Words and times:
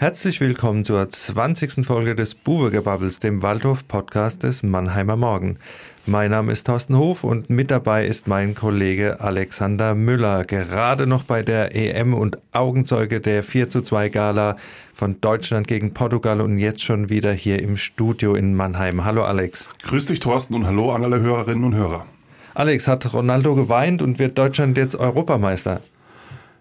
Herzlich 0.00 0.40
willkommen 0.40 0.82
zur 0.82 1.10
20. 1.10 1.84
Folge 1.84 2.14
des 2.14 2.34
Buwegebubbles, 2.34 3.18
dem 3.18 3.42
Waldhof-Podcast 3.42 4.44
des 4.44 4.62
Mannheimer 4.62 5.16
Morgen. 5.16 5.58
Mein 6.06 6.30
Name 6.30 6.52
ist 6.52 6.66
Thorsten 6.66 6.96
Hof 6.96 7.22
und 7.22 7.50
mit 7.50 7.70
dabei 7.70 8.06
ist 8.06 8.26
mein 8.26 8.54
Kollege 8.54 9.20
Alexander 9.20 9.94
Müller, 9.94 10.44
gerade 10.46 11.06
noch 11.06 11.24
bei 11.24 11.42
der 11.42 11.76
EM 11.76 12.14
und 12.14 12.38
Augenzeuge 12.52 13.20
der 13.20 13.42
4 13.42 13.68
zu 13.68 13.82
2 13.82 14.08
Gala 14.08 14.56
von 14.94 15.20
Deutschland 15.20 15.68
gegen 15.68 15.92
Portugal 15.92 16.40
und 16.40 16.56
jetzt 16.56 16.82
schon 16.82 17.10
wieder 17.10 17.34
hier 17.34 17.60
im 17.60 17.76
Studio 17.76 18.34
in 18.34 18.54
Mannheim. 18.54 19.04
Hallo 19.04 19.24
Alex. 19.24 19.68
Grüß 19.82 20.06
dich 20.06 20.20
Thorsten 20.20 20.54
und 20.54 20.66
hallo 20.66 20.92
an 20.92 21.04
alle 21.04 21.20
Hörerinnen 21.20 21.64
und 21.64 21.74
Hörer. 21.74 22.06
Alex, 22.54 22.88
hat 22.88 23.12
Ronaldo 23.12 23.54
geweint 23.54 24.00
und 24.00 24.18
wird 24.18 24.38
Deutschland 24.38 24.78
jetzt 24.78 24.96
Europameister? 24.96 25.82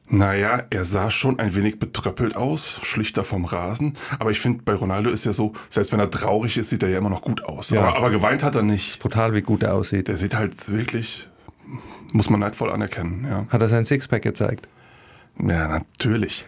Naja, 0.10 0.64
er 0.72 0.86
sah 0.86 1.12
schon 1.12 1.38
ein 1.40 1.56
wenig 1.56 1.78
betröppelt 1.78 2.36
aus, 2.36 2.80
schlichter 2.84 3.24
vom 3.24 3.46
Rasen. 3.46 3.96
Aber 4.18 4.32
ich 4.32 4.40
finde, 4.40 4.64
bei 4.64 4.74
Ronaldo 4.74 5.12
ist 5.12 5.26
ja 5.26 5.34
so, 5.34 5.54
selbst 5.70 5.92
wenn 5.92 6.00
er 6.00 6.10
traurig 6.10 6.58
ist, 6.58 6.70
sieht 6.70 6.82
er 6.82 6.90
ja 6.90 6.98
immer 6.98 7.12
noch 7.12 7.22
gut 7.22 7.46
aus. 7.46 7.70
Ja. 7.70 7.82
Aber, 7.82 7.98
aber 7.98 8.10
geweint 8.10 8.44
hat 8.44 8.56
er 8.56 8.64
nicht. 8.64 8.90
Ist 8.90 9.00
brutal, 9.00 9.36
wie 9.36 9.42
gut 9.42 9.62
er 9.62 9.76
aussieht. 9.76 10.08
Der 10.08 10.18
sieht 10.18 10.36
halt 10.36 10.72
wirklich, 10.72 11.30
muss 12.12 12.30
man 12.32 12.40
neidvoll 12.40 12.72
anerkennen. 12.72 13.28
Ja. 13.30 13.46
Hat 13.50 13.62
er 13.62 13.70
sein 13.70 13.86
Sixpack 13.86 14.24
gezeigt? 14.24 14.68
Ja, 15.38 15.68
natürlich. 15.68 16.46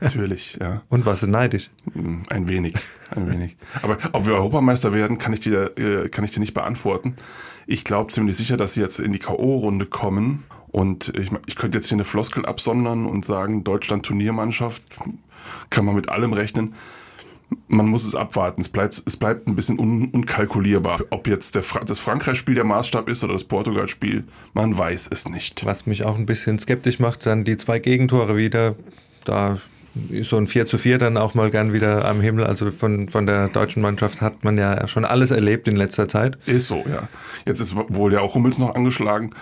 Natürlich, 0.00 0.58
ja. 0.60 0.82
Und 0.88 1.04
warst 1.04 1.22
du 1.22 1.26
neidisch? 1.26 1.70
Hm, 1.92 2.22
ein 2.30 2.48
wenig, 2.48 2.74
ein 3.14 3.30
wenig. 3.30 3.56
Aber 3.82 3.98
ob 4.12 4.26
wir 4.26 4.34
Europameister 4.34 4.92
werden, 4.92 5.18
kann 5.18 5.34
ich 5.34 5.40
dir, 5.40 5.76
äh, 5.78 6.08
kann 6.08 6.24
ich 6.24 6.32
dir 6.32 6.40
nicht 6.40 6.54
beantworten. 6.54 7.14
Ich 7.66 7.84
glaube 7.84 8.12
ziemlich 8.12 8.36
sicher, 8.36 8.56
dass 8.56 8.72
sie 8.72 8.80
jetzt 8.80 8.98
in 8.98 9.12
die 9.12 9.20
K.O.-Runde 9.20 9.86
kommen 9.86 10.44
und 10.72 11.12
ich, 11.16 11.30
ich 11.46 11.54
könnte 11.54 11.78
jetzt 11.78 11.88
hier 11.88 11.96
eine 11.96 12.06
Floskel 12.06 12.46
absondern 12.46 13.06
und 13.06 13.24
sagen, 13.24 13.62
Deutschland 13.62 14.06
Turniermannschaft, 14.06 14.82
kann 15.70 15.84
man 15.84 15.94
mit 15.94 16.08
allem 16.08 16.32
rechnen. 16.32 16.74
Man 17.68 17.86
muss 17.86 18.06
es 18.06 18.14
abwarten. 18.14 18.62
Es 18.62 18.70
bleibt, 18.70 19.02
es 19.04 19.16
bleibt 19.18 19.46
ein 19.46 19.54
bisschen 19.54 19.78
un, 19.78 20.08
unkalkulierbar. 20.08 21.00
Ob 21.10 21.28
jetzt 21.28 21.54
der, 21.54 21.62
das 21.84 21.98
Frankreich-Spiel 21.98 22.54
der 22.54 22.64
Maßstab 22.64 23.10
ist 23.10 23.22
oder 23.22 23.34
das 23.34 23.44
Portugal-Spiel, 23.44 24.24
man 24.54 24.76
weiß 24.76 25.08
es 25.12 25.28
nicht. 25.28 25.64
Was 25.66 25.84
mich 25.84 26.04
auch 26.04 26.16
ein 26.16 26.24
bisschen 26.24 26.58
skeptisch 26.58 26.98
macht, 26.98 27.26
dann 27.26 27.44
die 27.44 27.58
zwei 27.58 27.78
Gegentore 27.78 28.38
wieder. 28.38 28.74
Da 29.26 29.58
ist 30.08 30.30
so 30.30 30.38
ein 30.38 30.46
4 30.46 30.66
zu 30.66 30.78
4 30.78 30.96
dann 30.96 31.18
auch 31.18 31.34
mal 31.34 31.50
gern 31.50 31.74
wieder 31.74 32.06
am 32.06 32.22
Himmel. 32.22 32.44
Also 32.44 32.70
von, 32.70 33.10
von 33.10 33.26
der 33.26 33.48
deutschen 33.48 33.82
Mannschaft 33.82 34.22
hat 34.22 34.42
man 34.42 34.56
ja 34.56 34.88
schon 34.88 35.04
alles 35.04 35.30
erlebt 35.30 35.68
in 35.68 35.76
letzter 35.76 36.08
Zeit. 36.08 36.38
Ist 36.46 36.68
so, 36.68 36.82
ja. 36.88 37.08
Jetzt 37.44 37.60
ist 37.60 37.76
wohl 37.76 38.14
ja 38.14 38.20
auch 38.20 38.34
Hummels 38.34 38.56
noch 38.56 38.74
angeschlagen 38.74 39.34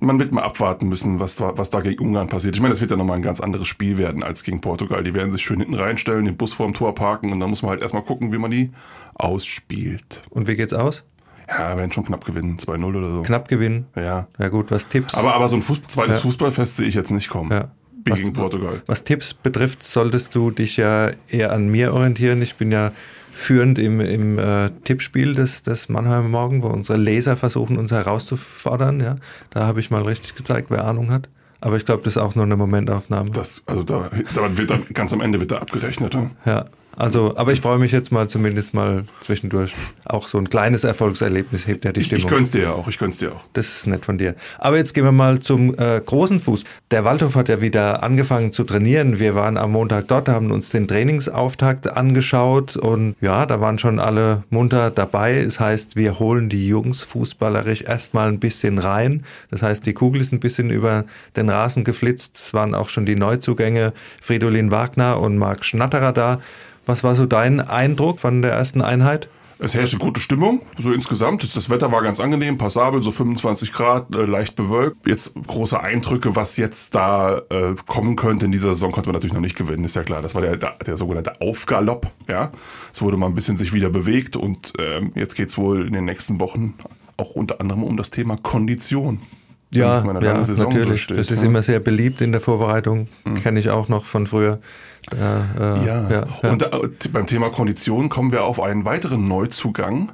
man 0.00 0.18
wird 0.18 0.32
mal 0.32 0.42
abwarten 0.42 0.88
müssen, 0.88 1.20
was 1.20 1.34
da, 1.34 1.56
was 1.56 1.70
da 1.70 1.80
gegen 1.80 2.04
Ungarn 2.04 2.28
passiert. 2.28 2.54
Ich 2.54 2.60
meine, 2.60 2.72
das 2.72 2.80
wird 2.80 2.90
ja 2.90 2.96
nochmal 2.96 3.16
ein 3.16 3.22
ganz 3.22 3.40
anderes 3.40 3.66
Spiel 3.66 3.98
werden 3.98 4.22
als 4.22 4.44
gegen 4.44 4.60
Portugal. 4.60 5.02
Die 5.02 5.14
werden 5.14 5.30
sich 5.32 5.42
schön 5.42 5.58
hinten 5.58 5.74
reinstellen, 5.74 6.24
den 6.24 6.36
Bus 6.36 6.52
vorm 6.52 6.74
Tor 6.74 6.94
parken 6.94 7.32
und 7.32 7.40
dann 7.40 7.50
muss 7.50 7.62
man 7.62 7.70
halt 7.70 7.82
erstmal 7.82 8.02
gucken, 8.02 8.32
wie 8.32 8.38
man 8.38 8.50
die 8.50 8.70
ausspielt. 9.14 10.22
Und 10.30 10.46
wie 10.46 10.56
geht's 10.56 10.72
aus? 10.72 11.04
Ja, 11.48 11.76
werden 11.76 11.92
schon 11.92 12.04
knapp 12.04 12.24
gewinnen, 12.24 12.58
2-0 12.58 12.84
oder 12.84 13.10
so. 13.10 13.22
Knapp 13.22 13.48
gewinnen? 13.48 13.86
Ja. 13.96 14.28
Ja 14.38 14.48
gut, 14.48 14.70
was 14.70 14.88
Tipps? 14.88 15.14
Aber, 15.14 15.34
aber 15.34 15.48
so 15.48 15.56
ein 15.56 15.62
Fußball, 15.62 15.88
zweites 15.88 16.16
ja. 16.16 16.22
Fußballfest 16.22 16.76
sehe 16.76 16.86
ich 16.86 16.94
jetzt 16.94 17.10
nicht 17.10 17.28
kommen. 17.28 17.50
Ja. 17.50 17.70
Was, 18.04 18.20
gegen 18.20 18.32
Portugal. 18.32 18.82
Was 18.86 19.04
Tipps 19.04 19.34
betrifft, 19.34 19.82
solltest 19.82 20.34
du 20.34 20.50
dich 20.50 20.76
ja 20.76 21.10
eher 21.28 21.52
an 21.52 21.68
mir 21.68 21.92
orientieren. 21.92 22.40
Ich 22.42 22.56
bin 22.56 22.70
ja 22.70 22.92
führend 23.38 23.78
im, 23.78 24.00
im 24.00 24.38
äh, 24.38 24.70
Tippspiel 24.84 25.34
des, 25.34 25.62
des 25.62 25.88
Mannheimer 25.88 26.28
Morgen, 26.28 26.62
wo 26.62 26.66
unsere 26.66 26.98
Leser 26.98 27.36
versuchen, 27.36 27.78
uns 27.78 27.92
herauszufordern. 27.92 29.00
Ja? 29.00 29.16
Da 29.50 29.64
habe 29.64 29.80
ich 29.80 29.90
mal 29.90 30.02
richtig 30.02 30.34
gezeigt, 30.34 30.66
wer 30.70 30.84
Ahnung 30.84 31.10
hat. 31.10 31.28
Aber 31.60 31.76
ich 31.76 31.84
glaube, 31.84 32.02
das 32.02 32.16
ist 32.16 32.22
auch 32.22 32.34
nur 32.34 32.44
eine 32.44 32.56
Momentaufnahme. 32.56 33.30
Das, 33.30 33.62
also 33.66 33.82
da, 33.84 34.10
da 34.34 34.56
wird 34.56 34.70
dann 34.70 34.84
ganz 34.92 35.12
am 35.12 35.20
Ende 35.20 35.40
wird 35.40 35.52
da 35.52 35.58
abgerechnet. 35.58 36.14
Ja. 36.14 36.30
ja. 36.44 36.64
Also, 36.98 37.36
aber 37.36 37.52
ich 37.52 37.60
freue 37.60 37.78
mich 37.78 37.92
jetzt 37.92 38.10
mal 38.10 38.28
zumindest 38.28 38.74
mal 38.74 39.04
zwischendurch. 39.20 39.72
Auch 40.04 40.26
so 40.26 40.36
ein 40.36 40.50
kleines 40.50 40.82
Erfolgserlebnis 40.82 41.64
hebt 41.64 41.84
ja 41.84 41.92
die 41.92 42.02
Stimmung. 42.02 42.18
Ich, 42.18 42.24
ich 42.24 42.30
gönn's 42.30 42.50
dir 42.50 42.62
ja 42.62 42.72
auch, 42.72 42.88
ich 42.88 42.98
gönn's 42.98 43.18
dir 43.18 43.32
auch. 43.32 43.40
Das 43.52 43.68
ist 43.68 43.86
nett 43.86 44.04
von 44.04 44.18
dir. 44.18 44.34
Aber 44.58 44.78
jetzt 44.78 44.94
gehen 44.94 45.04
wir 45.04 45.12
mal 45.12 45.38
zum 45.38 45.78
äh, 45.78 46.00
großen 46.04 46.40
Fuß. 46.40 46.64
Der 46.90 47.04
Waldhof 47.04 47.36
hat 47.36 47.48
ja 47.48 47.60
wieder 47.60 48.02
angefangen 48.02 48.52
zu 48.52 48.64
trainieren. 48.64 49.20
Wir 49.20 49.36
waren 49.36 49.56
am 49.56 49.72
Montag 49.72 50.08
dort, 50.08 50.28
haben 50.28 50.50
uns 50.50 50.70
den 50.70 50.88
Trainingsauftakt 50.88 51.88
angeschaut 51.88 52.76
und 52.76 53.14
ja, 53.20 53.46
da 53.46 53.60
waren 53.60 53.78
schon 53.78 54.00
alle 54.00 54.42
munter 54.50 54.90
dabei. 54.90 55.38
Es 55.38 55.60
heißt, 55.60 55.94
wir 55.94 56.18
holen 56.18 56.48
die 56.48 56.66
Jungs 56.66 57.04
fußballerisch 57.04 57.82
erstmal 57.82 58.26
ein 58.28 58.40
bisschen 58.40 58.78
rein. 58.78 59.22
Das 59.52 59.62
heißt, 59.62 59.86
die 59.86 59.92
Kugel 59.92 60.20
ist 60.20 60.32
ein 60.32 60.40
bisschen 60.40 60.70
über 60.70 61.04
den 61.36 61.48
Rasen 61.48 61.84
geflitzt. 61.84 62.32
Es 62.34 62.54
waren 62.54 62.74
auch 62.74 62.88
schon 62.88 63.06
die 63.06 63.14
Neuzugänge 63.14 63.92
Fridolin 64.20 64.72
Wagner 64.72 65.20
und 65.20 65.38
Marc 65.38 65.64
Schnatterer 65.64 66.12
da. 66.12 66.40
Was 66.88 67.04
war 67.04 67.14
so 67.14 67.26
dein 67.26 67.60
Eindruck 67.60 68.18
von 68.18 68.40
der 68.40 68.52
ersten 68.52 68.80
Einheit? 68.80 69.28
Es 69.58 69.74
herrschte 69.74 69.98
gute 69.98 70.20
Stimmung, 70.20 70.62
so 70.78 70.90
insgesamt. 70.90 71.54
Das 71.54 71.68
Wetter 71.68 71.92
war 71.92 72.00
ganz 72.00 72.18
angenehm, 72.18 72.56
passabel, 72.56 73.02
so 73.02 73.12
25 73.12 73.74
Grad, 73.74 74.14
äh, 74.14 74.24
leicht 74.24 74.54
bewölkt. 74.54 75.06
Jetzt 75.06 75.34
große 75.34 75.78
Eindrücke, 75.78 76.34
was 76.34 76.56
jetzt 76.56 76.94
da 76.94 77.42
äh, 77.50 77.74
kommen 77.86 78.16
könnte 78.16 78.46
in 78.46 78.52
dieser 78.52 78.70
Saison, 78.70 78.90
konnte 78.90 79.10
man 79.10 79.14
natürlich 79.16 79.34
noch 79.34 79.42
nicht 79.42 79.56
gewinnen, 79.56 79.84
ist 79.84 79.96
ja 79.96 80.02
klar. 80.02 80.22
Das 80.22 80.34
war 80.34 80.40
der, 80.40 80.56
der 80.56 80.96
sogenannte 80.96 81.42
Aufgalopp, 81.42 82.10
ja. 82.26 82.52
Es 82.90 83.02
wurde 83.02 83.18
mal 83.18 83.26
ein 83.26 83.34
bisschen 83.34 83.58
sich 83.58 83.74
wieder 83.74 83.90
bewegt 83.90 84.36
und 84.36 84.72
ähm, 84.78 85.12
jetzt 85.14 85.34
geht's 85.34 85.58
wohl 85.58 85.86
in 85.86 85.92
den 85.92 86.06
nächsten 86.06 86.40
Wochen 86.40 86.72
auch 87.18 87.32
unter 87.32 87.60
anderem 87.60 87.84
um 87.84 87.98
das 87.98 88.08
Thema 88.08 88.38
Kondition. 88.38 89.20
Ja, 89.74 89.98
ja 89.98 90.34
natürlich. 90.34 91.06
Das 91.08 91.30
ist 91.30 91.40
ja. 91.40 91.46
immer 91.46 91.60
sehr 91.60 91.80
beliebt 91.80 92.22
in 92.22 92.32
der 92.32 92.40
Vorbereitung. 92.40 93.08
Mhm. 93.26 93.34
Kenne 93.34 93.60
ich 93.60 93.68
auch 93.68 93.88
noch 93.88 94.06
von 94.06 94.26
früher. 94.26 94.60
Ja, 95.16 95.76
ja. 95.84 96.10
ja, 96.10 96.50
und 96.50 96.62
äh, 96.62 97.08
beim 97.12 97.26
Thema 97.26 97.50
Kondition 97.50 98.08
kommen 98.08 98.32
wir 98.32 98.44
auf 98.44 98.60
einen 98.60 98.84
weiteren 98.84 99.26
Neuzugang, 99.28 100.12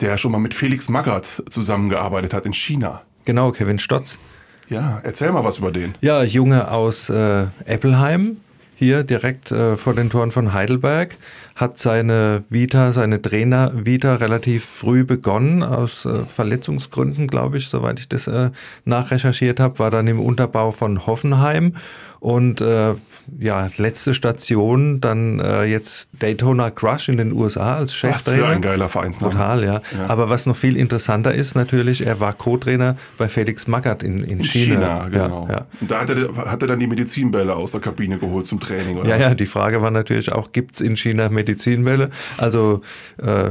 der 0.00 0.18
schon 0.18 0.32
mal 0.32 0.38
mit 0.38 0.54
Felix 0.54 0.88
Magath 0.88 1.42
zusammengearbeitet 1.48 2.34
hat 2.34 2.46
in 2.46 2.52
China. 2.52 3.02
Genau, 3.24 3.52
Kevin 3.52 3.78
Stotz. 3.78 4.18
Ja, 4.68 5.00
erzähl 5.02 5.32
mal 5.32 5.44
was 5.44 5.58
über 5.58 5.70
den. 5.70 5.94
Ja, 6.00 6.22
Junge 6.22 6.70
aus 6.70 7.10
äh, 7.10 7.46
Eppelheim, 7.66 8.38
hier 8.82 9.04
direkt 9.04 9.52
äh, 9.52 9.76
vor 9.76 9.94
den 9.94 10.10
Toren 10.10 10.32
von 10.32 10.52
Heidelberg, 10.52 11.16
hat 11.54 11.78
seine 11.78 12.42
Vita, 12.48 12.90
seine 12.92 13.22
Trainer-Vita 13.22 14.16
relativ 14.16 14.64
früh 14.64 15.04
begonnen, 15.04 15.62
aus 15.62 16.04
äh, 16.04 16.24
Verletzungsgründen, 16.24 17.28
glaube 17.28 17.58
ich, 17.58 17.68
soweit 17.68 18.00
ich 18.00 18.08
das 18.08 18.26
äh, 18.26 18.50
nachrecherchiert 18.84 19.60
habe, 19.60 19.78
war 19.78 19.90
dann 19.90 20.08
im 20.08 20.18
Unterbau 20.18 20.72
von 20.72 21.06
Hoffenheim 21.06 21.74
und 22.18 22.60
äh, 22.60 22.94
ja, 23.38 23.68
letzte 23.78 24.14
Station, 24.14 25.00
dann 25.00 25.40
äh, 25.40 25.64
jetzt 25.64 26.08
Daytona 26.12 26.70
Crush 26.70 27.08
in 27.08 27.16
den 27.16 27.32
USA 27.32 27.76
als 27.76 27.94
Cheftrainer. 27.94 28.42
Was 28.42 28.48
für 28.48 28.54
ein 28.54 28.62
geiler 28.62 28.88
Vereinsname. 28.88 29.32
Total, 29.32 29.64
ja. 29.64 29.72
ja. 29.74 30.08
Aber 30.08 30.28
was 30.30 30.46
noch 30.46 30.56
viel 30.56 30.76
interessanter 30.76 31.34
ist 31.34 31.54
natürlich, 31.54 32.06
er 32.06 32.20
war 32.20 32.32
Co-Trainer 32.32 32.96
bei 33.18 33.28
Felix 33.28 33.66
Magath 33.66 34.02
in, 34.02 34.20
in, 34.20 34.38
in 34.38 34.44
China. 34.44 35.04
China 35.04 35.08
genau. 35.08 35.46
Ja, 35.48 35.54
ja. 35.54 35.66
Und 35.80 35.90
da 35.90 36.00
hat 36.00 36.10
er, 36.10 36.36
hat 36.36 36.62
er 36.62 36.68
dann 36.68 36.78
die 36.78 36.86
Medizinbälle 36.86 37.56
aus 37.56 37.72
der 37.72 37.80
Kabine 37.80 38.18
geholt 38.18 38.46
zum 38.46 38.60
Training, 38.60 38.71
oder 38.98 39.08
Ja, 39.08 39.16
was? 39.16 39.20
ja, 39.20 39.34
die 39.34 39.46
Frage 39.46 39.82
war 39.82 39.90
natürlich 39.90 40.30
auch, 40.30 40.52
gibt 40.52 40.76
es 40.76 40.80
in 40.80 40.96
China 40.96 41.28
Medizinbälle? 41.28 42.10
Also 42.38 42.82
äh, 43.18 43.50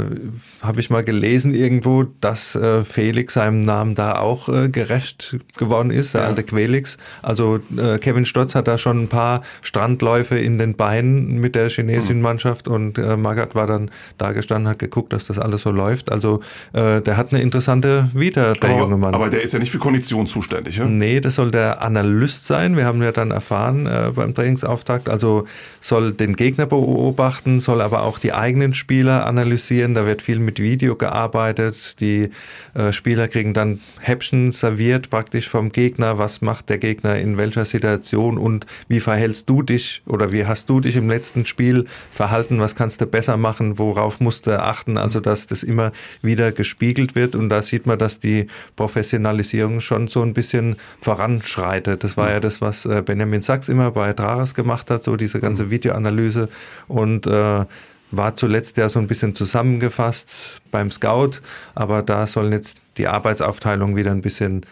habe 0.62 0.80
ich 0.80 0.90
mal 0.90 1.04
gelesen 1.04 1.54
irgendwo, 1.54 2.04
dass 2.22 2.56
äh, 2.56 2.84
Felix 2.86 3.34
seinem 3.34 3.62
Namen 3.62 3.96
da 3.96 4.20
auch 4.20 4.48
äh, 4.48 4.70
gerecht 4.70 5.38
geworden 5.58 5.92
ist, 5.92 6.14
der 6.14 6.26
alte 6.26 6.44
Quelix. 6.44 6.98
Also 7.22 7.60
äh, 7.78 7.98
Kevin 7.98 8.26
Stotz 8.26 8.56
hat 8.56 8.62
hat 8.62 8.68
da 8.68 8.78
schon 8.78 9.04
ein 9.04 9.08
paar 9.08 9.42
Strandläufe 9.64 10.38
in 10.38 10.60
den 10.60 10.76
Beinen 10.76 11.40
mit 11.40 11.56
der 11.56 11.68
chinesischen 11.70 12.18
mhm. 12.18 12.22
Mannschaft 12.22 12.68
und 12.68 13.00
äh, 13.00 13.18
Magath 13.18 13.56
war 13.56 13.66
dann 13.66 13.90
da 14.20 14.34
gestanden, 14.34 14.70
hat 14.70 14.78
geguckt, 14.78 15.14
dass 15.14 15.26
das 15.26 15.40
alles 15.40 15.64
so 15.64 15.72
läuft. 15.72 16.12
Also 16.12 16.42
äh, 16.74 17.02
der 17.02 17.18
hat 17.18 17.34
eine 17.34 17.42
interessante 17.42 18.08
Vita, 18.14 18.54
der 18.54 18.70
aber, 18.70 18.80
junge 18.80 18.98
Mann. 18.98 19.16
Aber 19.16 19.30
der 19.30 19.42
ist 19.42 19.54
ja 19.54 19.60
nicht 19.60 19.72
für 19.72 19.80
Kondition 19.80 20.28
zuständig, 20.28 20.78
ja? 20.78 20.86
Nee, 20.86 21.22
das 21.22 21.36
soll 21.36 21.50
der 21.50 21.82
Analyst 21.82 22.46
sein. 22.46 22.78
Wir 22.78 22.86
haben 22.86 23.02
ja 23.02 23.12
dann 23.12 23.32
erfahren 23.32 23.88
äh, 23.88 24.12
beim 24.14 24.36
Trainingsauftakt, 24.36 25.10
also 25.12 25.46
soll 25.80 26.14
den 26.14 26.36
Gegner 26.36 26.66
beobachten, 26.66 27.60
soll 27.60 27.82
aber 27.82 28.04
auch 28.04 28.20
die 28.20 28.34
eigenen 28.34 28.74
Spieler 28.74 29.28
analysieren. 29.28 29.94
Da 29.94 30.06
wird 30.06 30.22
viel 30.22 30.40
mit 30.40 30.60
Video 30.60 30.96
gearbeitet. 30.96 32.00
Die 32.00 32.30
äh, 32.74 32.94
Spieler 32.94 33.28
kriegen 33.28 33.54
dann 33.54 33.82
Häppchen 34.00 34.52
serviert 34.52 35.10
praktisch 35.10 35.50
vom 35.50 35.72
Gegner. 35.72 36.18
Was 36.18 36.42
macht 36.42 36.70
der 36.70 36.78
Gegner 36.78 37.18
in 37.18 37.38
welcher 37.38 37.66
Situation 37.66 38.38
und 38.38 38.66
wie 38.88 39.00
verhältst 39.00 39.50
du 39.50 39.62
dich 39.62 40.02
oder 40.08 40.32
wie 40.32 40.46
hast 40.46 40.70
du 40.70 40.80
dich 40.80 40.96
im 40.96 41.10
letzten 41.10 41.46
Spiel 41.46 41.86
verhalten, 42.12 42.60
was 42.60 42.76
kannst 42.76 43.02
du 43.02 43.06
besser 43.06 43.38
machen, 43.38 43.78
worauf 43.78 44.20
musst 44.20 44.48
du 44.48 44.62
achten, 44.62 44.98
also 44.98 45.20
dass 45.20 45.48
das 45.48 45.64
immer 45.64 45.92
wieder 46.22 46.52
gespiegelt 46.52 47.16
wird 47.16 47.36
und 47.36 47.50
da 47.50 47.62
sieht 47.62 47.86
man, 47.86 48.00
dass 48.00 48.20
die 48.20 48.48
Professionalisierung 48.76 49.82
schon 49.82 50.08
so 50.08 50.22
ein 50.22 50.34
bisschen 50.34 50.76
voranschreitet. 51.00 52.04
Das 52.04 52.18
war 52.18 52.32
ja 52.32 52.40
das, 52.40 52.62
was 52.62 52.86
äh, 52.86 53.02
Benjamin 53.06 53.42
Sachs 53.42 53.70
immer 53.70 53.92
bei 53.92 54.14
Trares 54.14 54.54
gemacht 54.54 54.90
hat, 54.90 54.91
so 55.00 55.16
diese 55.16 55.40
ganze 55.40 55.70
Videoanalyse 55.70 56.50
und 56.88 57.28
äh, 57.28 57.66
war 58.12 58.36
zuletzt 58.36 58.78
ja 58.78 58.90
so 58.90 59.00
ein 59.00 59.08
bisschen 59.08 59.36
zusammengefasst 59.36 60.62
beim 60.70 60.92
Scout, 60.92 61.42
aber 61.76 62.02
da 62.02 62.28
sollen 62.28 62.52
jetzt 62.52 62.82
die 62.98 63.08
Arbeitsaufteilung 63.08 63.96
wieder 63.96 64.12
ein 64.12 64.22
bisschen 64.22 64.66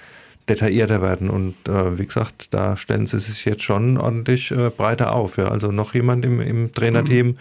detaillierter 0.49 1.01
werden. 1.01 1.29
Und 1.29 1.55
äh, 1.67 1.97
wie 1.97 2.05
gesagt, 2.05 2.53
da 2.53 2.75
stellen 2.75 3.07
sie 3.07 3.19
sich 3.19 3.45
jetzt 3.45 3.63
schon 3.63 3.97
ordentlich 3.97 4.51
äh, 4.51 4.69
breiter 4.69 5.13
auf. 5.13 5.37
Ja. 5.37 5.49
Also 5.49 5.71
noch 5.71 5.93
jemand 5.93 6.25
im, 6.25 6.41
im 6.41 6.73
Trainerteam, 6.73 7.27
mhm. 7.27 7.37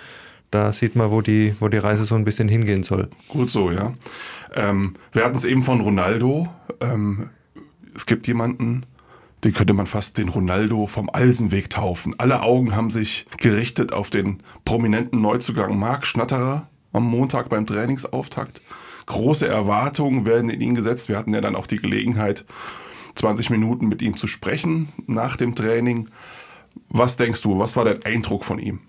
da 0.50 0.72
sieht 0.72 0.94
man, 0.94 1.10
wo 1.10 1.20
die, 1.20 1.56
wo 1.58 1.68
die 1.68 1.78
Reise 1.78 2.04
so 2.04 2.14
ein 2.14 2.24
bisschen 2.24 2.48
hingehen 2.48 2.82
soll. 2.82 3.08
Gut 3.28 3.50
so, 3.50 3.70
ja. 3.70 3.94
Ähm, 4.54 4.94
wir 5.12 5.24
hatten 5.24 5.36
es 5.36 5.44
eben 5.44 5.62
von 5.62 5.80
Ronaldo. 5.80 6.48
Ähm, 6.80 7.30
es 7.94 8.06
gibt 8.06 8.26
jemanden, 8.26 8.84
den 9.44 9.52
könnte 9.52 9.72
man 9.72 9.86
fast 9.86 10.18
den 10.18 10.28
Ronaldo 10.28 10.86
vom 10.86 11.08
Alsenweg 11.10 11.70
taufen. 11.70 12.14
Alle 12.18 12.42
Augen 12.42 12.74
haben 12.74 12.90
sich 12.90 13.26
gerichtet 13.38 13.92
auf 13.92 14.10
den 14.10 14.42
prominenten 14.64 15.20
Neuzugang 15.20 15.78
Marc 15.78 16.06
Schnatterer 16.06 16.68
am 16.92 17.04
Montag 17.04 17.48
beim 17.48 17.66
Trainingsauftakt. 17.66 18.62
Große 19.06 19.46
Erwartungen 19.46 20.26
werden 20.26 20.50
in 20.50 20.60
ihn 20.60 20.74
gesetzt. 20.74 21.08
Wir 21.08 21.16
hatten 21.16 21.32
ja 21.32 21.40
dann 21.40 21.56
auch 21.56 21.66
die 21.66 21.76
Gelegenheit, 21.76 22.44
20 23.14 23.50
Minuten 23.50 23.88
mit 23.88 24.02
ihm 24.02 24.16
zu 24.16 24.26
sprechen 24.26 24.88
nach 25.06 25.36
dem 25.36 25.54
Training. 25.54 26.08
Was 26.88 27.16
denkst 27.16 27.42
du, 27.42 27.58
was 27.58 27.76
war 27.76 27.84
dein 27.84 28.04
Eindruck 28.04 28.44
von 28.44 28.58
ihm? 28.58 28.80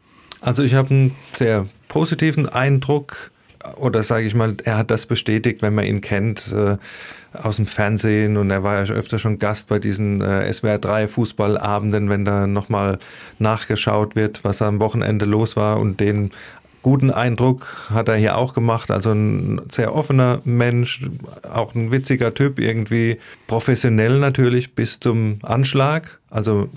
Also 0.42 0.63
ich 0.63 0.74
habe 0.74 0.90
einen 0.92 1.16
sehr 1.34 1.68
positiven 1.88 2.48
Eindruck 2.48 3.31
oder 3.77 4.04
sage 4.04 4.25
ich 4.25 4.36
mal, 4.36 4.56
er 4.63 4.77
hat 4.77 4.92
das 4.92 5.06
bestätigt, 5.06 5.62
wenn 5.62 5.75
man 5.75 5.86
ihn 5.86 6.01
kennt 6.01 6.54
äh, 6.54 6.77
aus 7.33 7.57
dem 7.57 7.68
Fernsehen 7.68 8.38
und 8.38 8.50
er 8.50 8.63
war 8.63 8.83
ja 8.83 8.94
öfter 8.94 9.19
schon 9.19 9.39
Gast 9.39 9.68
bei 9.68 9.80
diesen 9.80 10.21
äh, 10.21 10.51
SWR 10.51 10.80
3 10.80 11.07
Fußballabenden, 11.07 12.10
wenn 12.10 12.25
da 12.25 12.48
nochmal 12.48 13.00
nachgeschaut 13.38 14.16
wird, 14.16 14.44
was 14.44 14.62
am 14.62 14.80
Wochenende 14.80 15.25
los 15.25 15.56
war 15.56 15.80
und 15.80 16.00
den 16.00 16.31
guten 16.81 17.12
Eindruck 17.12 17.89
hat 17.89 18.07
er 18.07 18.16
hier 18.16 18.38
auch 18.38 18.54
gemacht. 18.54 18.89
Also 18.92 19.12
ein 19.12 19.62
sehr 19.69 19.94
offener 19.94 20.42
Mensch, 20.45 21.10
auch 21.51 21.75
ein 21.75 21.92
witziger 21.92 22.33
Typ, 22.33 22.60
irgendwie 22.60 23.18
professionell 23.48 24.19
natürlich 24.19 24.75
bis 24.75 25.00
zum 25.00 25.39
Anschlag. 25.44 26.19
Also 26.30 26.69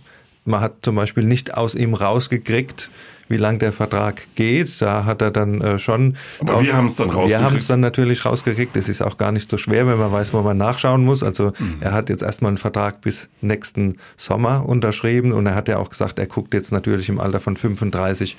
man 0.45 0.61
hat 0.61 0.75
zum 0.83 0.97
Beispiel 0.97 1.25
nicht 1.25 1.55
aus 1.55 1.75
ihm 1.75 1.95
rausgekriegt, 1.95 2.91
wie 3.33 3.37
lang 3.39 3.59
der 3.59 3.73
Vertrag 3.73 4.29
geht. 4.37 4.81
Da 4.81 5.05
hat 5.05 5.23
er 5.23 5.33
dann 5.33 5.61
äh, 5.61 5.79
schon. 5.79 6.17
Aber 6.39 6.53
drauf, 6.53 6.63
wir 6.63 6.75
haben 6.75 6.87
es 6.87 6.97
dann 6.97 7.11
rausgekriegt. 7.11 7.41
Wir 7.41 7.45
haben 7.45 7.57
es 7.57 7.67
dann 7.67 7.81
natürlich 7.81 8.25
rausgekriegt. 8.25 8.77
Es 8.77 8.89
ist 8.89 9.03
auch 9.03 9.17
gar 9.17 9.33
nicht 9.33 9.51
so 9.51 9.59
schwer, 9.59 9.87
wenn 9.89 9.99
man 9.99 10.13
weiß, 10.13 10.33
wo 10.33 10.43
man 10.43 10.57
nachschauen 10.57 11.05
muss. 11.05 11.23
Also 11.25 11.53
mhm. 11.59 11.79
er 11.81 11.93
hat 11.93 12.09
jetzt 12.09 12.23
erstmal 12.23 12.51
einen 12.51 12.59
Vertrag 12.59 13.01
bis 13.01 13.31
nächsten 13.41 13.97
Sommer 14.17 14.69
unterschrieben 14.69 15.33
und 15.33 15.47
er 15.47 15.57
hat 15.57 15.69
ja 15.69 15.79
auch 15.79 15.91
gesagt, 15.91 16.19
er 16.21 16.27
guckt 16.27 16.55
jetzt 16.55 16.71
natürlich 16.71 17.09
im 17.09 17.21
Alter 17.21 17.41
von 17.41 17.57
35 17.57 18.37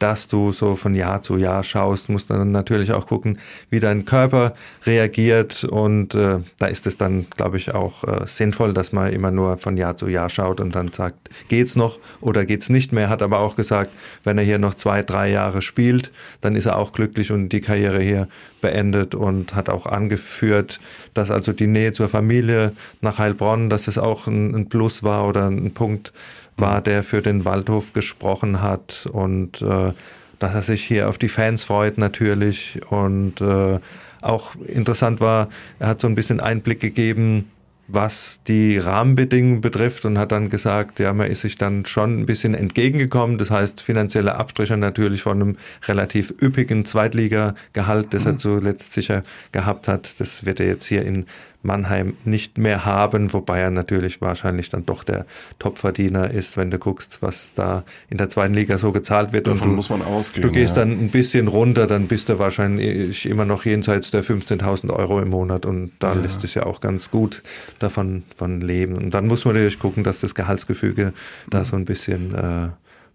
dass 0.00 0.28
du 0.28 0.50
so 0.52 0.74
von 0.74 0.94
Jahr 0.94 1.22
zu 1.22 1.36
Jahr 1.36 1.62
schaust, 1.62 2.08
musst 2.08 2.30
dann 2.30 2.50
natürlich 2.52 2.92
auch 2.92 3.06
gucken, 3.06 3.38
wie 3.68 3.80
dein 3.80 4.06
Körper 4.06 4.54
reagiert 4.84 5.62
und 5.64 6.14
äh, 6.14 6.38
da 6.58 6.66
ist 6.66 6.86
es 6.86 6.96
dann, 6.96 7.26
glaube 7.36 7.58
ich, 7.58 7.74
auch 7.74 8.02
äh, 8.04 8.26
sinnvoll, 8.26 8.72
dass 8.72 8.92
man 8.92 9.12
immer 9.12 9.30
nur 9.30 9.58
von 9.58 9.76
Jahr 9.76 9.96
zu 9.96 10.08
Jahr 10.08 10.30
schaut 10.30 10.60
und 10.60 10.74
dann 10.74 10.90
sagt, 10.90 11.28
geht's 11.48 11.76
noch 11.76 11.98
oder 12.22 12.46
geht's 12.46 12.70
nicht 12.70 12.92
mehr. 12.92 13.10
Hat 13.10 13.20
aber 13.20 13.40
auch 13.40 13.56
gesagt, 13.56 13.90
wenn 14.24 14.38
er 14.38 14.44
hier 14.44 14.58
noch 14.58 14.74
zwei, 14.74 15.02
drei 15.02 15.30
Jahre 15.30 15.60
spielt, 15.60 16.10
dann 16.40 16.56
ist 16.56 16.64
er 16.64 16.78
auch 16.78 16.92
glücklich 16.92 17.30
und 17.30 17.50
die 17.50 17.60
Karriere 17.60 18.00
hier 18.00 18.26
beendet 18.62 19.14
und 19.14 19.54
hat 19.54 19.68
auch 19.68 19.84
angeführt, 19.84 20.80
dass 21.12 21.30
also 21.30 21.52
die 21.52 21.66
Nähe 21.66 21.92
zur 21.92 22.08
Familie 22.08 22.72
nach 23.02 23.18
Heilbronn, 23.18 23.68
dass 23.68 23.86
es 23.86 23.98
auch 23.98 24.26
ein, 24.26 24.54
ein 24.54 24.68
Plus 24.70 25.02
war 25.02 25.28
oder 25.28 25.46
ein 25.46 25.72
Punkt, 25.72 26.14
war, 26.60 26.80
der 26.80 27.02
für 27.02 27.22
den 27.22 27.44
Waldhof 27.44 27.92
gesprochen 27.92 28.62
hat 28.62 29.08
und 29.10 29.62
äh, 29.62 29.92
dass 30.38 30.54
er 30.54 30.62
sich 30.62 30.84
hier 30.84 31.08
auf 31.08 31.18
die 31.18 31.28
Fans 31.28 31.64
freut 31.64 31.98
natürlich 31.98 32.80
und 32.90 33.40
äh, 33.40 33.78
auch 34.22 34.54
interessant 34.66 35.20
war, 35.20 35.48
er 35.78 35.88
hat 35.88 36.00
so 36.00 36.06
ein 36.06 36.14
bisschen 36.14 36.40
Einblick 36.40 36.80
gegeben, 36.80 37.50
was 37.92 38.40
die 38.46 38.78
Rahmenbedingungen 38.78 39.60
betrifft 39.60 40.04
und 40.04 40.18
hat 40.18 40.32
dann 40.32 40.48
gesagt, 40.48 41.00
ja, 41.00 41.12
man 41.12 41.30
ist 41.30 41.40
sich 41.40 41.58
dann 41.58 41.84
schon 41.86 42.20
ein 42.20 42.26
bisschen 42.26 42.54
entgegengekommen. 42.54 43.38
Das 43.38 43.50
heißt, 43.50 43.80
finanzielle 43.80 44.36
Abstriche 44.36 44.76
natürlich 44.76 45.22
von 45.22 45.42
einem 45.42 45.56
relativ 45.88 46.32
üppigen 46.40 46.84
Zweitliga-Gehalt, 46.84 48.14
das 48.14 48.26
er 48.26 48.34
mhm. 48.34 48.38
zuletzt 48.38 48.92
sicher 48.92 49.24
gehabt 49.52 49.88
hat. 49.88 50.20
Das 50.20 50.44
wird 50.44 50.60
er 50.60 50.66
jetzt 50.66 50.86
hier 50.86 51.04
in 51.04 51.26
Mannheim 51.62 52.14
nicht 52.24 52.58
mehr 52.58 52.84
haben, 52.84 53.32
wobei 53.32 53.60
er 53.60 53.70
natürlich 53.70 54.20
wahrscheinlich 54.20 54.70
dann 54.70 54.86
doch 54.86 55.04
der 55.04 55.26
Topverdiener 55.58 56.30
ist, 56.30 56.56
wenn 56.56 56.70
du 56.70 56.78
guckst, 56.78 57.22
was 57.22 57.54
da 57.54 57.84
in 58.08 58.18
der 58.18 58.28
zweiten 58.28 58.54
Liga 58.54 58.78
so 58.78 58.92
gezahlt 58.92 59.32
wird. 59.32 59.46
Davon 59.46 59.62
und 59.62 59.68
du, 59.70 59.76
muss 59.76 59.90
man 59.90 60.02
ausgehen. 60.02 60.42
Du 60.42 60.52
gehst 60.52 60.76
ja. 60.76 60.84
dann 60.84 60.92
ein 60.92 61.10
bisschen 61.10 61.48
runter, 61.48 61.86
dann 61.86 62.06
bist 62.06 62.28
du 62.28 62.38
wahrscheinlich 62.38 63.26
immer 63.26 63.44
noch 63.44 63.64
jenseits 63.64 64.10
der 64.10 64.24
15.000 64.24 64.92
Euro 64.92 65.20
im 65.20 65.30
Monat 65.30 65.66
und 65.66 65.92
da 65.98 66.14
ja. 66.14 66.20
lässt 66.20 66.42
es 66.44 66.54
ja 66.54 66.64
auch 66.64 66.80
ganz 66.80 67.10
gut 67.10 67.42
davon 67.78 68.24
von 68.34 68.60
leben. 68.60 68.96
Und 68.96 69.12
dann 69.12 69.26
muss 69.26 69.44
man 69.44 69.54
natürlich 69.54 69.78
gucken, 69.78 70.04
dass 70.04 70.20
das 70.20 70.34
Gehaltsgefüge 70.34 71.06
mhm. 71.06 71.50
da 71.50 71.64
so 71.64 71.76
ein 71.76 71.84
bisschen 71.84 72.34
äh, 72.34 72.68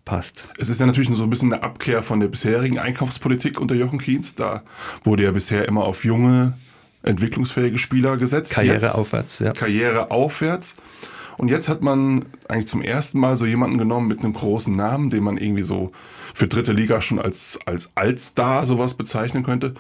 passt. 0.05 0.43
Es 0.57 0.69
ist 0.69 0.79
ja 0.79 0.85
natürlich 0.85 1.09
so 1.09 1.23
ein 1.23 1.29
bisschen 1.29 1.51
eine 1.51 1.63
Abkehr 1.63 2.03
von 2.03 2.19
der 2.19 2.27
bisherigen 2.27 2.79
Einkaufspolitik 2.79 3.59
unter 3.59 3.75
Jochen 3.75 3.99
Kienz. 3.99 4.35
Da 4.35 4.63
wurde 5.03 5.23
ja 5.23 5.31
bisher 5.31 5.67
immer 5.67 5.83
auf 5.83 6.05
junge 6.05 6.53
entwicklungsfähige 7.05 7.77
Spieler 7.77 8.17
gesetzt. 8.17 8.51
Karriere 8.51 8.85
jetzt, 8.85 8.95
aufwärts, 8.95 9.39
ja. 9.39 9.53
Karriere 9.53 10.11
aufwärts. 10.11 10.75
Und 11.37 11.49
jetzt 11.49 11.67
hat 11.67 11.81
man 11.81 12.25
eigentlich 12.47 12.67
zum 12.67 12.81
ersten 12.81 13.19
Mal 13.19 13.35
so 13.35 13.45
jemanden 13.45 13.77
genommen 13.77 14.07
mit 14.07 14.19
einem 14.19 14.33
großen 14.33 14.73
Namen, 14.73 15.09
den 15.09 15.23
man 15.23 15.37
irgendwie 15.37 15.63
so 15.63 15.91
für 16.33 16.47
dritte 16.47 16.71
Liga 16.71 17.01
schon 17.01 17.19
als, 17.19 17.59
als 17.65 17.91
Altstar 17.95 18.65
sowas 18.65 18.93
bezeichnen 18.93 19.43
könnte. 19.43 19.73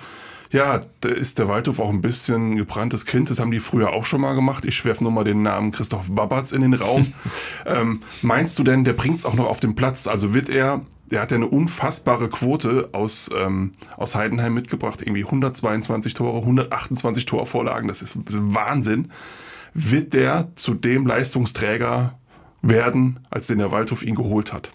Ja, 0.51 0.79
da 1.01 1.09
ist 1.09 1.39
der 1.39 1.47
Waldhof 1.47 1.79
auch 1.79 1.89
ein 1.89 2.01
bisschen 2.01 2.55
gebranntes 2.55 3.05
Kind. 3.05 3.29
Das 3.29 3.39
haben 3.39 3.51
die 3.51 3.59
früher 3.59 3.93
auch 3.93 4.05
schon 4.05 4.21
mal 4.21 4.35
gemacht. 4.35 4.65
Ich 4.65 4.75
schwerfe 4.75 5.03
nur 5.03 5.11
mal 5.11 5.23
den 5.23 5.41
Namen 5.41 5.71
Christoph 5.71 6.05
Babatz 6.09 6.51
in 6.51 6.61
den 6.61 6.73
Raum. 6.73 7.13
ähm, 7.65 8.01
meinst 8.21 8.59
du 8.59 8.63
denn, 8.63 8.83
der 8.83 8.93
bringt 8.93 9.19
es 9.19 9.25
auch 9.25 9.33
noch 9.33 9.47
auf 9.47 9.59
den 9.59 9.75
Platz? 9.75 10.07
Also 10.07 10.33
wird 10.33 10.49
er 10.49 10.81
der 11.11 11.21
hat 11.21 11.31
ja 11.31 11.37
eine 11.37 11.47
unfassbare 11.47 12.29
Quote 12.29 12.89
aus, 12.91 13.29
ähm, 13.35 13.71
aus 13.97 14.15
Heidenheim 14.15 14.53
mitgebracht. 14.53 15.01
Irgendwie 15.01 15.23
122 15.23 16.13
Tore, 16.13 16.39
128 16.39 17.25
Torvorlagen. 17.25 17.87
Das 17.87 18.01
ist, 18.01 18.17
das 18.25 18.35
ist 18.35 18.41
Wahnsinn. 18.43 19.11
Wird 19.73 20.13
der 20.13 20.49
zu 20.55 20.73
dem 20.73 21.05
Leistungsträger 21.05 22.17
werden, 22.61 23.19
als 23.29 23.47
den 23.47 23.59
der 23.59 23.71
Waldhof 23.71 24.03
ihn 24.03 24.15
geholt 24.15 24.53
hat? 24.53 24.71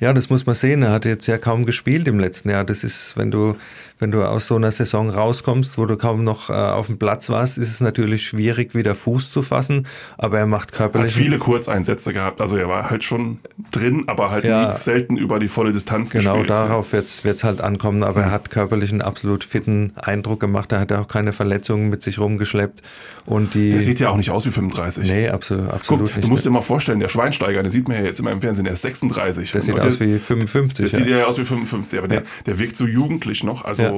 Ja, 0.00 0.12
das 0.12 0.28
muss 0.28 0.44
man 0.44 0.54
sehen. 0.54 0.82
Er 0.82 0.90
hat 0.90 1.04
jetzt 1.04 1.26
ja 1.26 1.38
kaum 1.38 1.64
gespielt 1.64 2.08
im 2.08 2.18
letzten 2.18 2.50
Jahr. 2.50 2.64
Das 2.64 2.84
ist, 2.84 3.16
wenn 3.16 3.30
du 3.30 3.56
wenn 3.98 4.10
du 4.10 4.22
aus 4.22 4.48
so 4.48 4.56
einer 4.56 4.72
Saison 4.72 5.08
rauskommst, 5.08 5.78
wo 5.78 5.86
du 5.86 5.96
kaum 5.96 6.24
noch 6.24 6.50
äh, 6.50 6.52
auf 6.52 6.86
dem 6.86 6.98
Platz 6.98 7.30
warst, 7.30 7.58
ist 7.58 7.68
es 7.68 7.80
natürlich 7.80 8.26
schwierig, 8.26 8.74
wieder 8.74 8.94
Fuß 8.94 9.30
zu 9.30 9.40
fassen. 9.40 9.86
Aber 10.18 10.38
er 10.38 10.46
macht 10.46 10.72
körperlich. 10.72 11.12
Hat 11.12 11.22
viele 11.22 11.38
Kurzeinsätze 11.38 12.12
gehabt. 12.12 12.40
Also 12.40 12.56
er 12.56 12.68
war 12.68 12.90
halt 12.90 13.04
schon 13.04 13.38
drin, 13.70 14.04
aber 14.08 14.30
halt 14.30 14.44
ja, 14.44 14.76
selten 14.78 15.16
über 15.16 15.38
die 15.38 15.48
volle 15.48 15.72
Distanz 15.72 16.10
genau, 16.10 16.32
gespielt. 16.32 16.48
Genau, 16.48 16.58
darauf 16.58 16.92
ja. 16.92 17.04
wird 17.22 17.36
es 17.36 17.44
halt 17.44 17.60
ankommen. 17.60 18.02
Aber 18.02 18.20
mhm. 18.20 18.26
er 18.26 18.30
hat 18.32 18.50
körperlich 18.50 18.90
einen 18.90 19.02
absolut 19.02 19.44
fitten 19.44 19.92
Eindruck 19.96 20.40
gemacht. 20.40 20.72
Er 20.72 20.80
hat 20.80 20.92
auch 20.92 21.08
keine 21.08 21.32
Verletzungen 21.32 21.88
mit 21.88 22.02
sich 22.02 22.18
rumgeschleppt. 22.18 22.82
Und 23.26 23.54
die, 23.54 23.70
der 23.70 23.80
sieht 23.80 24.00
ja 24.00 24.10
auch 24.10 24.16
nicht 24.16 24.30
aus 24.30 24.44
wie 24.44 24.50
35. 24.50 25.08
Nee, 25.08 25.28
absolut, 25.28 25.70
absolut 25.70 26.02
Guck, 26.02 26.16
nicht. 26.16 26.24
Du 26.24 26.28
musst 26.28 26.44
dir 26.44 26.50
mal 26.50 26.60
vorstellen, 26.60 27.00
der 27.00 27.08
Schweinsteiger, 27.08 27.62
der 27.62 27.70
sieht 27.70 27.88
man 27.88 27.96
ja 27.96 28.04
jetzt 28.04 28.20
immer 28.20 28.32
im 28.32 28.40
Fernsehen, 28.40 28.64
der 28.64 28.74
ist 28.74 28.82
36. 28.82 29.52
Der 29.52 29.62
sieht 29.62 29.80
aus 29.80 29.98
wie 29.98 30.18
55. 30.18 30.90
Der 30.90 30.98
ja. 30.98 31.04
sieht 31.04 31.14
ja 31.14 31.24
aus 31.24 31.38
wie 31.38 31.44
55, 31.44 31.98
aber 31.98 32.08
der, 32.08 32.24
der 32.44 32.58
wirkt 32.58 32.76
so 32.76 32.86
jugendlich 32.86 33.42
noch. 33.42 33.64
Also 33.64 33.82
ja. 33.82 33.93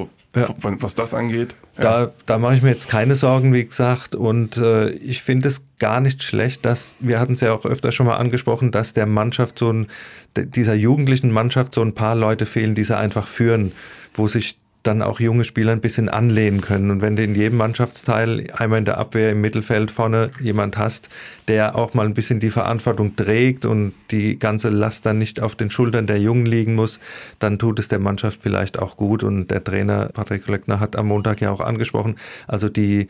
Was 0.81 0.95
das 0.95 1.15
angeht. 1.15 1.55
Ja. 1.76 1.83
Da, 1.83 2.12
da 2.26 2.38
mache 2.38 2.57
ich 2.57 2.62
mir 2.62 2.71
jetzt 2.71 2.88
keine 2.88 3.17
Sorgen, 3.17 3.53
wie 3.53 3.65
gesagt. 3.65 4.15
Und 4.15 4.57
äh, 4.59 4.91
ich 4.91 5.23
finde 5.23 5.49
es 5.49 5.62
gar 5.79 6.00
nicht 6.00 6.23
schlecht, 6.23 6.65
dass, 6.65 6.97
wir 7.00 7.21
hatten 7.21 7.35
es 7.35 7.41
ja 7.41 7.53
auch 7.53 7.65
öfter 7.65 7.93
schon 7.93 8.07
mal 8.07 8.17
angesprochen, 8.17 8.71
dass 8.71 8.93
der 8.93 9.07
Mannschaft 9.07 9.59
so 9.59 9.73
ein, 9.73 9.87
dieser 10.37 10.75
jugendlichen 10.75 11.31
Mannschaft 11.31 11.75
so 11.75 11.83
ein 11.83 11.95
paar 11.95 12.15
Leute 12.15 12.45
fehlen, 12.45 12.75
die 12.75 12.85
sie 12.85 12.97
einfach 12.97 13.26
führen, 13.26 13.73
wo 14.15 14.29
sich 14.29 14.59
dann 14.87 15.02
auch 15.02 15.21
junge 15.21 15.45
Spieler 15.45 15.73
ein 15.73 15.81
bisschen 15.81 16.09
anlehnen 16.09 16.61
können. 16.61 16.90
Und 16.90 17.02
wenn 17.02 17.16
du 17.16 17.23
in 17.23 17.35
jedem 17.35 17.59
Mannschaftsteil 17.59 18.47
einmal 18.57 18.78
in 18.78 18.85
der 18.85 18.99
Abwehr 18.99 19.31
im 19.31 19.40
Mittelfeld 19.40 19.90
vorne 19.90 20.31
jemand 20.40 20.78
hast, 20.78 21.09
der 21.49 21.76
auch 21.76 21.95
mal 21.95 22.07
ein 22.07 22.14
bisschen 22.14 22.40
die 22.40 22.50
Verantwortung 22.50 23.16
trägt 23.16 23.64
und 23.64 23.93
die 24.11 24.38
ganze 24.38 24.69
Last 24.69 25.07
dann 25.07 25.19
nicht 25.19 25.40
auf 25.40 25.55
den 25.55 25.71
Schultern 25.71 26.07
der 26.07 26.21
Jungen 26.21 26.47
liegen 26.47 26.75
muss, 26.75 27.00
dann 27.38 27.59
tut 27.59 27.78
es 27.78 27.88
der 27.88 27.99
Mannschaft 27.99 28.40
vielleicht 28.43 28.78
auch 28.78 28.97
gut. 28.97 29.23
Und 29.23 29.50
der 29.50 29.64
Trainer 29.64 30.11
Patrick 30.12 30.47
Löckner 30.49 30.81
hat 30.81 30.97
am 30.97 31.07
Montag 31.09 31.40
ja 31.40 31.50
auch 31.50 31.61
angesprochen, 31.61 32.16
also 32.47 32.69
die 32.69 33.09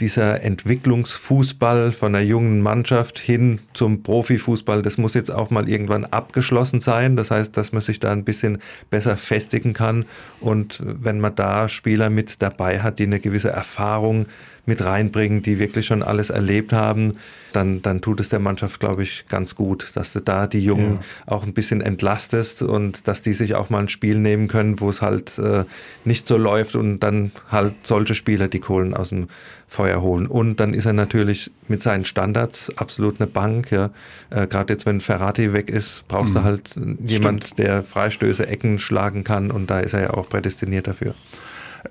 dieser 0.00 0.42
Entwicklungsfußball 0.42 1.92
von 1.92 2.14
einer 2.14 2.24
jungen 2.24 2.60
Mannschaft 2.60 3.18
hin 3.18 3.60
zum 3.74 4.02
Profifußball, 4.02 4.82
das 4.82 4.98
muss 4.98 5.14
jetzt 5.14 5.30
auch 5.30 5.50
mal 5.50 5.68
irgendwann 5.68 6.04
abgeschlossen 6.04 6.80
sein. 6.80 7.14
Das 7.14 7.30
heißt, 7.30 7.56
dass 7.56 7.72
man 7.72 7.80
sich 7.80 8.00
da 8.00 8.10
ein 8.10 8.24
bisschen 8.24 8.58
besser 8.90 9.16
festigen 9.16 9.72
kann. 9.72 10.04
Und 10.40 10.82
wenn 10.84 11.20
man 11.20 11.36
da 11.36 11.68
Spieler 11.68 12.10
mit 12.10 12.42
dabei 12.42 12.80
hat, 12.80 12.98
die 12.98 13.04
eine 13.04 13.20
gewisse 13.20 13.50
Erfahrung 13.50 14.26
mit 14.66 14.84
reinbringen, 14.84 15.42
die 15.42 15.58
wirklich 15.58 15.86
schon 15.86 16.02
alles 16.02 16.30
erlebt 16.30 16.72
haben, 16.72 17.12
dann, 17.54 17.82
dann 17.82 18.00
tut 18.00 18.20
es 18.20 18.28
der 18.28 18.38
Mannschaft, 18.38 18.80
glaube 18.80 19.02
ich, 19.02 19.26
ganz 19.28 19.54
gut, 19.54 19.92
dass 19.94 20.12
du 20.12 20.20
da 20.20 20.46
die 20.46 20.64
Jungen 20.64 20.94
ja. 20.94 21.32
auch 21.32 21.44
ein 21.44 21.54
bisschen 21.54 21.80
entlastest 21.80 22.62
und 22.62 23.06
dass 23.08 23.22
die 23.22 23.32
sich 23.32 23.54
auch 23.54 23.70
mal 23.70 23.80
ein 23.80 23.88
Spiel 23.88 24.18
nehmen 24.18 24.48
können, 24.48 24.80
wo 24.80 24.90
es 24.90 25.02
halt 25.02 25.38
äh, 25.38 25.64
nicht 26.04 26.26
so 26.26 26.36
läuft 26.36 26.76
und 26.76 27.00
dann 27.00 27.32
halt 27.50 27.74
solche 27.82 28.14
Spieler 28.14 28.48
die 28.48 28.60
Kohlen 28.60 28.94
aus 28.94 29.10
dem 29.10 29.28
Feuer 29.66 29.94
erholen. 29.94 30.26
Und 30.26 30.60
dann 30.60 30.74
ist 30.74 30.86
er 30.86 30.92
natürlich 30.92 31.50
mit 31.68 31.82
seinen 31.82 32.04
Standards 32.04 32.76
absolut 32.76 33.20
eine 33.20 33.26
Bank. 33.26 33.70
Ja. 33.70 33.90
Äh, 34.30 34.46
Gerade 34.46 34.72
jetzt, 34.74 34.86
wenn 34.86 35.00
Ferrati 35.00 35.52
weg 35.52 35.70
ist, 35.70 36.06
brauchst 36.08 36.34
mhm. 36.34 36.38
du 36.38 36.44
halt 36.44 36.76
jemand, 37.06 37.44
Stimmt. 37.44 37.58
der 37.58 37.82
Freistöße, 37.82 38.46
Ecken 38.46 38.78
schlagen 38.78 39.24
kann. 39.24 39.50
Und 39.50 39.70
da 39.70 39.80
ist 39.80 39.94
er 39.94 40.02
ja 40.02 40.10
auch 40.10 40.28
prädestiniert 40.28 40.86
dafür. 40.86 41.14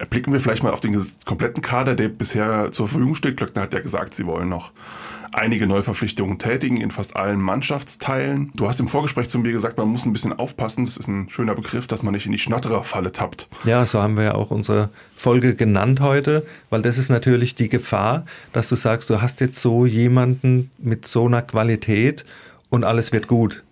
Blicken 0.10 0.34
wir 0.34 0.40
vielleicht 0.40 0.64
mal 0.64 0.72
auf 0.72 0.80
den 0.80 1.00
kompletten 1.26 1.62
Kader, 1.62 1.96
der 1.96 2.10
bisher 2.10 2.72
zur 2.72 2.88
Verfügung 2.88 3.16
steht. 3.16 3.38
Klöckner 3.38 3.64
hat 3.64 3.74
ja 3.74 3.80
gesagt, 3.80 4.16
sie 4.16 4.26
wollen 4.26 4.50
noch 4.50 4.72
einige 5.36 5.68
Neuverpflichtungen 5.68 6.40
tätigen 6.40 6.78
in 6.78 6.92
fast 6.92 7.16
allen 7.16 7.42
Mannschaftsteilen. 7.42 8.52
Du 8.56 8.68
hast 8.68 8.80
im 8.80 8.88
Vorgespräch 8.88 9.30
zu 9.30 9.40
mir 9.40 9.52
gesagt, 9.52 9.78
man 9.78 9.88
muss 9.88 10.06
ein 10.06 10.14
bisschen 10.14 10.34
aufpassen, 10.34 10.86
das 10.86 10.98
ist 10.98 11.08
ein 11.08 11.30
schöner 11.30 11.56
Begriff, 11.56 11.88
dass 11.88 12.04
man 12.04 12.14
nicht 12.14 12.26
in 12.26 12.32
die 12.32 12.40
Schnattererfalle 12.40 13.12
tappt. 13.12 13.48
Ja, 13.64 13.86
so 13.86 14.02
haben 14.02 14.18
wir 14.18 14.24
ja 14.24 14.36
auch 14.36 14.52
unsere 14.52 14.90
Folge 15.16 15.56
genannt 15.56 16.02
heute, 16.02 16.46
weil 16.70 16.82
das 16.82 16.98
ist 16.98 17.10
natürlich 17.10 17.56
die 17.56 17.70
Gefahr, 17.70 18.26
dass 18.52 18.70
du 18.70 18.76
sagst, 18.76 19.10
du 19.10 19.22
hast 19.22 19.42
jetzt 19.42 19.60
so 19.60 19.86
jemanden 19.86 20.72
mit 20.78 21.08
so 21.08 21.26
einer 21.26 21.42
Qualität 21.42 22.26
und 22.70 22.84
alles 22.84 23.12
wird 23.12 23.28
gut. 23.28 23.64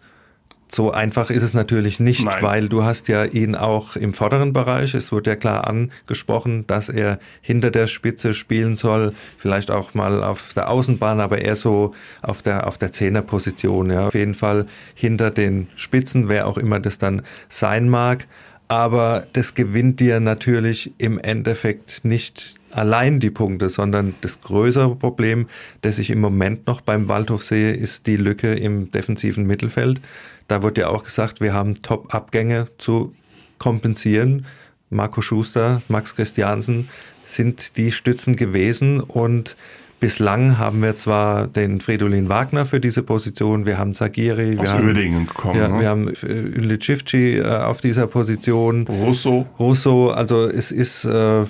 So 0.73 0.91
einfach 0.91 1.29
ist 1.29 1.43
es 1.43 1.53
natürlich 1.53 1.99
nicht, 1.99 2.23
Nein. 2.23 2.41
weil 2.41 2.69
du 2.69 2.83
hast 2.83 3.09
ja 3.09 3.25
ihn 3.25 3.55
auch 3.55 3.97
im 3.97 4.13
vorderen 4.13 4.53
Bereich. 4.53 4.93
Es 4.93 5.11
wurde 5.11 5.31
ja 5.31 5.35
klar 5.35 5.67
angesprochen, 5.67 6.65
dass 6.65 6.87
er 6.87 7.19
hinter 7.41 7.71
der 7.71 7.87
Spitze 7.87 8.33
spielen 8.33 8.77
soll, 8.77 9.13
vielleicht 9.37 9.69
auch 9.69 9.93
mal 9.93 10.23
auf 10.23 10.53
der 10.53 10.69
Außenbahn, 10.69 11.19
aber 11.19 11.39
eher 11.39 11.57
so 11.57 11.93
auf 12.21 12.41
der 12.41 12.67
auf 12.67 12.77
der 12.77 12.93
Zehnerposition. 12.93 13.89
Ja, 13.89 14.07
auf 14.07 14.13
jeden 14.13 14.33
Fall 14.33 14.65
hinter 14.93 15.29
den 15.29 15.67
Spitzen, 15.75 16.29
wer 16.29 16.47
auch 16.47 16.57
immer 16.57 16.79
das 16.79 16.97
dann 16.97 17.23
sein 17.49 17.89
mag. 17.89 18.27
Aber 18.71 19.27
das 19.33 19.53
gewinnt 19.53 19.99
dir 19.99 20.21
natürlich 20.21 20.93
im 20.97 21.19
Endeffekt 21.19 22.05
nicht 22.05 22.55
allein 22.69 23.19
die 23.19 23.29
Punkte, 23.29 23.67
sondern 23.67 24.15
das 24.21 24.39
größere 24.39 24.95
Problem, 24.95 25.49
das 25.81 25.99
ich 25.99 26.09
im 26.09 26.21
Moment 26.21 26.67
noch 26.67 26.79
beim 26.79 27.09
Waldhof 27.09 27.43
sehe, 27.43 27.73
ist 27.73 28.07
die 28.07 28.15
Lücke 28.15 28.53
im 28.53 28.89
defensiven 28.89 29.45
Mittelfeld. 29.45 29.99
Da 30.47 30.63
wird 30.63 30.77
ja 30.77 30.87
auch 30.87 31.03
gesagt, 31.03 31.41
wir 31.41 31.51
haben 31.51 31.81
Top-Abgänge 31.81 32.69
zu 32.77 33.13
kompensieren. 33.57 34.45
Marco 34.89 35.21
Schuster, 35.21 35.81
Max 35.89 36.15
Christiansen 36.15 36.87
sind 37.25 37.75
die 37.75 37.91
Stützen 37.91 38.37
gewesen 38.37 39.01
und 39.01 39.57
Bislang 40.01 40.57
haben 40.57 40.81
wir 40.81 40.95
zwar 40.95 41.45
den 41.45 41.79
Fridolin 41.79 42.27
Wagner 42.27 42.65
für 42.65 42.79
diese 42.79 43.03
Position, 43.03 43.67
wir 43.67 43.77
haben 43.77 43.93
Sagiri, 43.93 44.59
wir 44.59 44.71
haben, 44.71 45.27
gekommen, 45.27 45.59
ja, 45.59 45.67
ne? 45.67 45.79
wir 45.79 45.89
haben 45.89 46.07
Ülicivci 46.07 47.37
äh, 47.37 47.45
auf 47.45 47.81
dieser 47.81 48.07
Position. 48.07 48.87
Russo. 48.87 49.45
Russo, 49.59 50.09
also 50.09 50.47
es 50.47 50.71
ist 50.71 51.05
äh, 51.05 51.45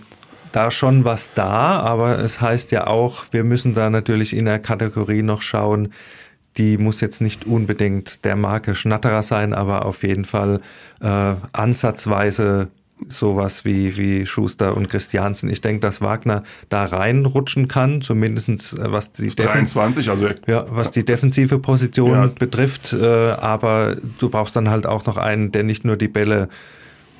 da 0.51 0.69
schon 0.69 1.05
was 1.05 1.33
da, 1.33 1.79
aber 1.79 2.19
es 2.19 2.41
heißt 2.41 2.73
ja 2.73 2.87
auch, 2.87 3.23
wir 3.31 3.45
müssen 3.45 3.73
da 3.73 3.89
natürlich 3.89 4.35
in 4.35 4.43
der 4.43 4.59
Kategorie 4.59 5.21
noch 5.21 5.41
schauen, 5.41 5.93
die 6.57 6.77
muss 6.77 6.99
jetzt 6.99 7.21
nicht 7.21 7.45
unbedingt 7.45 8.25
der 8.25 8.35
Marke 8.35 8.75
Schnatterer 8.75 9.23
sein, 9.23 9.53
aber 9.53 9.85
auf 9.85 10.03
jeden 10.03 10.25
Fall 10.25 10.59
äh, 10.99 11.35
ansatzweise 11.53 12.67
sowas 13.07 13.65
wie, 13.65 13.97
wie 13.97 14.25
Schuster 14.25 14.75
und 14.75 14.89
Christiansen. 14.89 15.49
Ich 15.49 15.61
denke, 15.61 15.81
dass 15.81 16.01
Wagner 16.01 16.43
da 16.69 16.85
reinrutschen 16.85 17.67
kann, 17.67 18.01
zumindestens 18.01 18.73
äh, 18.73 18.91
was 18.91 19.11
die, 19.11 19.29
23, 19.29 20.09
also 20.09 20.29
ja, 20.47 20.65
was 20.69 20.91
die 20.91 21.05
defensive 21.05 21.59
Position 21.59 22.11
ja. 22.11 22.27
betrifft. 22.27 22.93
Äh, 22.93 23.05
aber 23.05 23.95
du 24.19 24.29
brauchst 24.29 24.55
dann 24.55 24.69
halt 24.69 24.85
auch 24.85 25.05
noch 25.05 25.17
einen, 25.17 25.51
der 25.51 25.63
nicht 25.63 25.85
nur 25.85 25.97
die 25.97 26.07
Bälle 26.07 26.49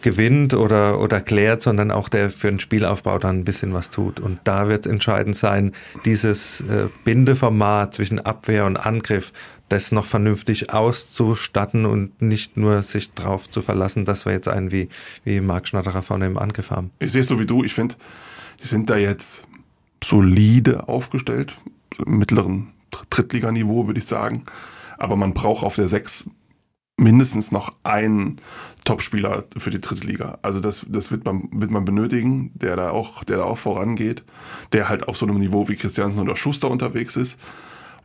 gewinnt 0.01 0.53
oder, 0.53 0.99
oder 0.99 1.21
klärt, 1.21 1.61
sondern 1.61 1.91
auch 1.91 2.09
der 2.09 2.29
für 2.29 2.49
den 2.49 2.59
Spielaufbau 2.59 3.19
dann 3.19 3.39
ein 3.39 3.45
bisschen 3.45 3.73
was 3.73 3.89
tut. 3.89 4.19
Und 4.19 4.39
da 4.43 4.67
wird 4.67 4.85
es 4.85 4.91
entscheidend 4.91 5.35
sein, 5.35 5.73
dieses 6.05 6.61
äh, 6.61 6.87
Bindeformat 7.03 7.95
zwischen 7.95 8.19
Abwehr 8.19 8.65
und 8.65 8.77
Angriff, 8.77 9.31
das 9.71 9.91
noch 9.91 10.05
vernünftig 10.05 10.73
auszustatten 10.73 11.85
und 11.85 12.21
nicht 12.21 12.57
nur 12.57 12.83
sich 12.83 13.13
darauf 13.13 13.49
zu 13.49 13.61
verlassen, 13.61 14.05
dass 14.05 14.25
wir 14.25 14.33
jetzt 14.33 14.47
einen 14.47 14.71
wie, 14.71 14.89
wie 15.23 15.39
Marc 15.39 15.67
Schnatterer 15.67 16.01
vorne 16.01 16.25
im 16.25 16.37
Angriff 16.37 16.71
haben. 16.71 16.91
Ich 16.99 17.11
sehe 17.11 17.21
es 17.21 17.27
so 17.27 17.39
wie 17.39 17.45
du. 17.45 17.63
Ich 17.63 17.73
finde, 17.73 17.95
die 18.61 18.67
sind 18.67 18.89
da 18.89 18.97
jetzt 18.97 19.45
solide 20.03 20.87
aufgestellt, 20.89 21.55
mittleren 22.05 22.73
Drittliganiveau, 23.09 23.87
würde 23.87 23.99
ich 23.99 24.05
sagen. 24.05 24.43
Aber 24.97 25.15
man 25.15 25.33
braucht 25.33 25.63
auf 25.63 25.75
der 25.75 25.87
6 25.87 26.29
mindestens 26.97 27.51
noch 27.51 27.73
einen 27.83 28.37
Topspieler 28.83 29.45
für 29.57 29.69
die 29.69 29.81
dritte 29.81 30.05
Liga. 30.05 30.37
Also 30.41 30.59
das, 30.59 30.85
das 30.87 31.11
wird, 31.11 31.25
man, 31.25 31.49
wird 31.51 31.71
man 31.71 31.85
benötigen, 31.85 32.51
der 32.55 32.75
da, 32.75 32.91
auch, 32.91 33.23
der 33.23 33.37
da 33.37 33.43
auch 33.43 33.57
vorangeht, 33.57 34.23
der 34.73 34.89
halt 34.89 35.07
auf 35.07 35.17
so 35.17 35.25
einem 35.25 35.39
Niveau 35.39 35.67
wie 35.69 35.75
Christiansen 35.75 36.19
oder 36.19 36.35
Schuster 36.35 36.69
unterwegs 36.69 37.15
ist. 37.15 37.39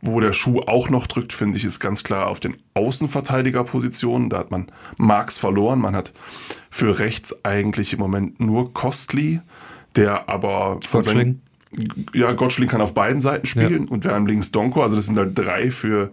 Wo 0.01 0.19
der 0.19 0.33
Schuh 0.33 0.61
auch 0.61 0.89
noch 0.89 1.07
drückt, 1.07 1.33
finde 1.33 1.57
ich, 1.57 1.65
ist 1.65 1.79
ganz 1.79 2.03
klar 2.03 2.27
auf 2.27 2.39
den 2.39 2.57
Außenverteidigerpositionen. 2.75 4.29
Da 4.29 4.37
hat 4.39 4.51
man 4.51 4.67
Marx 4.97 5.37
verloren. 5.37 5.79
Man 5.79 5.95
hat 5.95 6.13
für 6.69 6.99
rechts 6.99 7.43
eigentlich 7.43 7.93
im 7.93 7.99
Moment 7.99 8.39
nur 8.39 8.73
Costly, 8.73 9.41
der 9.95 10.29
aber 10.29 10.79
von 10.87 11.03
seinen, 11.03 11.41
ja, 12.13 12.31
Gottschling 12.31 12.69
kann 12.69 12.81
auf 12.81 12.93
beiden 12.93 13.19
Seiten 13.19 13.45
spielen 13.45 13.85
ja. 13.85 13.91
und 13.91 14.03
wir 14.03 14.11
haben 14.11 14.25
links 14.25 14.51
Donko, 14.51 14.81
also 14.81 14.95
das 14.95 15.07
sind 15.07 15.17
halt 15.17 15.37
drei 15.37 15.69
für, 15.69 16.11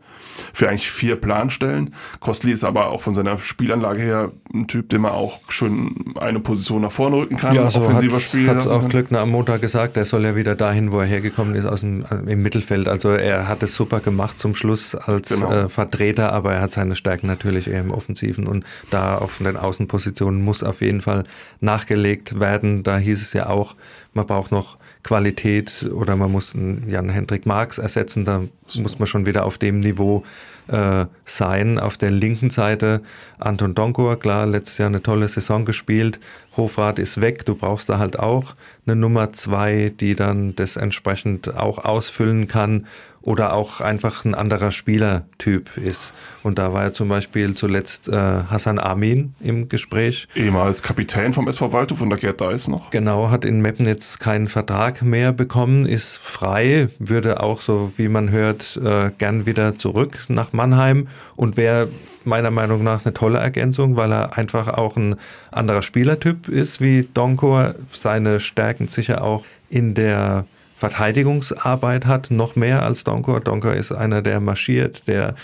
für 0.52 0.68
eigentlich 0.68 0.90
vier 0.90 1.16
Planstellen. 1.16 1.94
Kostli 2.20 2.52
ist 2.52 2.64
aber 2.64 2.88
auch 2.88 3.02
von 3.02 3.14
seiner 3.14 3.38
Spielanlage 3.38 4.02
her 4.02 4.32
ein 4.52 4.66
Typ, 4.66 4.88
den 4.88 5.02
man 5.02 5.12
auch 5.12 5.40
schon 5.48 6.14
eine 6.18 6.40
Position 6.40 6.82
nach 6.82 6.92
vorne 6.92 7.16
rücken 7.16 7.36
kann, 7.36 7.54
ja, 7.54 7.70
so 7.70 7.80
offensiver 7.80 8.18
Spiel. 8.18 8.48
Hat 8.48 8.66
auch 8.66 8.88
Glückner 8.88 9.20
am 9.20 9.30
Montag 9.30 9.60
gesagt, 9.60 9.96
er 9.96 10.04
soll 10.04 10.24
ja 10.24 10.34
wieder 10.34 10.56
dahin, 10.56 10.90
wo 10.90 11.00
er 11.00 11.06
hergekommen 11.06 11.54
ist, 11.54 11.66
aus 11.66 11.80
dem, 11.80 12.04
im 12.26 12.42
Mittelfeld. 12.42 12.88
Also 12.88 13.10
er 13.10 13.46
hat 13.48 13.62
es 13.62 13.74
super 13.74 14.00
gemacht 14.00 14.38
zum 14.38 14.54
Schluss 14.56 14.94
als 14.94 15.28
genau. 15.28 15.52
äh, 15.52 15.68
Vertreter, 15.68 16.32
aber 16.32 16.54
er 16.54 16.62
hat 16.62 16.72
seine 16.72 16.96
Stärken 16.96 17.28
natürlich 17.28 17.68
eher 17.68 17.80
im 17.80 17.92
Offensiven 17.92 18.46
und 18.46 18.64
da 18.90 19.18
auf 19.18 19.38
den 19.38 19.56
Außenpositionen 19.56 20.42
muss 20.42 20.62
auf 20.62 20.80
jeden 20.80 21.00
Fall 21.00 21.24
nachgelegt 21.60 22.40
werden. 22.40 22.82
Da 22.82 22.98
hieß 22.98 23.22
es 23.22 23.32
ja 23.32 23.46
auch, 23.46 23.76
man 24.14 24.26
braucht 24.26 24.50
noch 24.50 24.78
Qualität 25.02 25.88
oder 25.92 26.16
man 26.16 26.32
muss 26.32 26.54
einen 26.54 26.88
Jan-Hendrik 26.88 27.46
Marx 27.46 27.78
ersetzen, 27.78 28.24
da 28.24 28.42
muss 28.76 28.98
man 28.98 29.06
schon 29.06 29.26
wieder 29.26 29.44
auf 29.44 29.58
dem 29.58 29.80
Niveau 29.80 30.24
äh, 30.68 31.06
sein. 31.24 31.78
Auf 31.78 31.96
der 31.96 32.10
linken 32.10 32.50
Seite 32.50 33.02
Anton 33.38 33.74
Donkor, 33.74 34.18
klar, 34.18 34.46
letztes 34.46 34.78
Jahr 34.78 34.88
eine 34.88 35.02
tolle 35.02 35.28
Saison 35.28 35.64
gespielt. 35.64 36.20
Hofrat 36.56 36.98
ist 36.98 37.20
weg, 37.20 37.44
du 37.44 37.54
brauchst 37.54 37.88
da 37.88 37.98
halt 37.98 38.18
auch 38.18 38.54
eine 38.86 38.96
Nummer 38.96 39.32
zwei, 39.32 39.92
die 39.98 40.14
dann 40.14 40.54
das 40.56 40.76
entsprechend 40.76 41.56
auch 41.56 41.84
ausfüllen 41.84 42.48
kann 42.48 42.86
oder 43.24 43.54
auch 43.54 43.80
einfach 43.80 44.24
ein 44.24 44.34
anderer 44.34 44.70
Spielertyp 44.70 45.76
ist. 45.78 46.12
Und 46.42 46.58
da 46.58 46.72
war 46.72 46.84
ja 46.84 46.92
zum 46.92 47.08
Beispiel 47.08 47.54
zuletzt 47.54 48.08
äh, 48.08 48.12
Hassan 48.12 48.78
Amin 48.78 49.34
im 49.40 49.68
Gespräch. 49.68 50.28
Ehemals 50.34 50.82
Kapitän 50.82 51.32
vom 51.32 51.48
SV 51.48 51.72
Waldhof 51.72 52.02
und 52.02 52.10
der 52.10 52.18
Gerd 52.18 52.40
Deis 52.40 52.68
noch. 52.68 52.90
Genau, 52.90 53.30
hat 53.30 53.46
in 53.46 53.62
Meppen 53.62 53.86
jetzt 53.86 54.20
keinen 54.20 54.48
Vertrag 54.48 55.02
mehr 55.02 55.32
bekommen, 55.32 55.86
ist 55.86 56.18
frei, 56.18 56.88
würde 56.98 57.42
auch, 57.42 57.62
so 57.62 57.92
wie 57.96 58.08
man 58.08 58.30
hört, 58.30 58.62
äh, 58.76 59.10
gern 59.18 59.46
wieder 59.46 59.76
zurück 59.76 60.24
nach 60.28 60.52
Mannheim 60.52 61.08
und 61.36 61.56
wäre 61.56 61.88
meiner 62.24 62.50
Meinung 62.50 62.82
nach 62.82 63.04
eine 63.04 63.14
tolle 63.14 63.38
Ergänzung, 63.38 63.96
weil 63.96 64.12
er 64.12 64.36
einfach 64.38 64.68
auch 64.68 64.96
ein 64.96 65.16
anderer 65.50 65.82
Spielertyp 65.82 66.48
ist 66.48 66.80
wie 66.80 67.08
Donkor, 67.12 67.74
seine 67.92 68.40
Stärken 68.40 68.88
sicher 68.88 69.22
auch 69.22 69.44
in 69.68 69.94
der 69.94 70.46
Verteidigungsarbeit 70.76 72.06
hat, 72.06 72.30
noch 72.30 72.56
mehr 72.56 72.82
als 72.82 73.04
Donkor. 73.04 73.40
Donkor 73.40 73.74
ist 73.74 73.92
einer, 73.92 74.22
der 74.22 74.40
marschiert, 74.40 75.06
der 75.06 75.34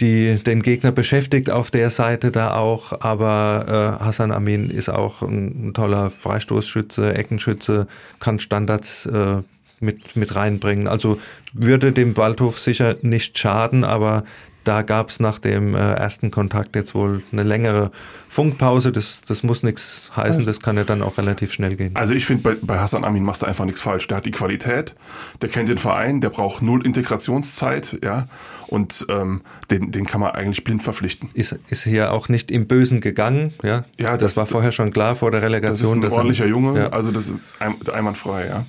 die 0.00 0.36
den 0.42 0.62
Gegner 0.62 0.90
beschäftigt 0.90 1.50
auf 1.50 1.70
der 1.70 1.90
Seite 1.90 2.32
da 2.32 2.54
auch, 2.56 3.00
aber 3.02 3.98
äh, 4.00 4.04
Hassan 4.04 4.32
Amin 4.32 4.70
ist 4.70 4.88
auch 4.88 5.22
ein, 5.22 5.68
ein, 5.68 5.74
toller 5.74 6.10
Freistoßschütze, 6.10 7.14
Eckenschütze, 7.14 7.86
kann 8.18 8.38
Standards 8.38 9.06
äh, 9.06 9.42
mit, 9.82 10.16
mit 10.16 10.34
reinbringen. 10.34 10.86
Also 10.86 11.20
würde 11.52 11.92
dem 11.92 12.16
Waldhof 12.16 12.58
sicher 12.58 12.96
nicht 13.02 13.38
schaden, 13.38 13.84
aber 13.84 14.24
da 14.64 14.82
gab 14.82 15.08
es 15.08 15.18
nach 15.18 15.38
dem 15.38 15.74
äh, 15.74 15.78
ersten 15.78 16.30
Kontakt 16.30 16.76
jetzt 16.76 16.94
wohl 16.94 17.22
eine 17.32 17.42
längere 17.42 17.90
Funkpause. 18.28 18.92
Das, 18.92 19.22
das 19.26 19.42
muss 19.42 19.62
nichts 19.62 20.10
heißen, 20.14 20.44
das 20.46 20.60
kann 20.60 20.76
ja 20.76 20.84
dann 20.84 21.02
auch 21.02 21.18
relativ 21.18 21.52
schnell 21.52 21.76
gehen. 21.76 21.96
Also 21.96 22.14
ich 22.14 22.26
finde, 22.26 22.42
bei, 22.42 22.56
bei 22.60 22.78
Hassan 22.78 23.04
Amin 23.04 23.24
machst 23.24 23.42
du 23.42 23.46
einfach 23.46 23.64
nichts 23.64 23.80
falsch. 23.80 24.06
Der 24.08 24.18
hat 24.18 24.24
die 24.24 24.30
Qualität, 24.30 24.94
der 25.40 25.48
kennt 25.48 25.68
den 25.68 25.78
Verein, 25.78 26.20
der 26.20 26.30
braucht 26.30 26.62
null 26.62 26.84
Integrationszeit, 26.86 27.98
ja. 28.02 28.28
Und 28.68 29.04
ähm, 29.10 29.42
den, 29.70 29.90
den 29.90 30.06
kann 30.06 30.20
man 30.20 30.30
eigentlich 30.30 30.64
blind 30.64 30.82
verpflichten. 30.82 31.28
Ist, 31.34 31.58
ist 31.68 31.82
hier 31.84 32.12
auch 32.12 32.28
nicht 32.28 32.50
im 32.50 32.66
Bösen 32.66 33.00
gegangen, 33.00 33.52
ja. 33.62 33.84
Ja, 33.98 34.12
das, 34.12 34.20
das 34.20 34.36
war 34.36 34.46
vorher 34.46 34.72
schon 34.72 34.92
klar 34.92 35.14
vor 35.14 35.30
der 35.30 35.42
Relegation. 35.42 36.00
Das 36.00 36.10
ist 36.10 36.14
ein 36.14 36.18
ordentlicher 36.18 36.46
Junge, 36.46 36.78
ja. 36.78 36.88
also 36.90 37.10
das 37.10 37.26
ist 37.26 37.34
ein, 37.58 37.74
einwandfrei, 37.92 38.46
ja. 38.46 38.66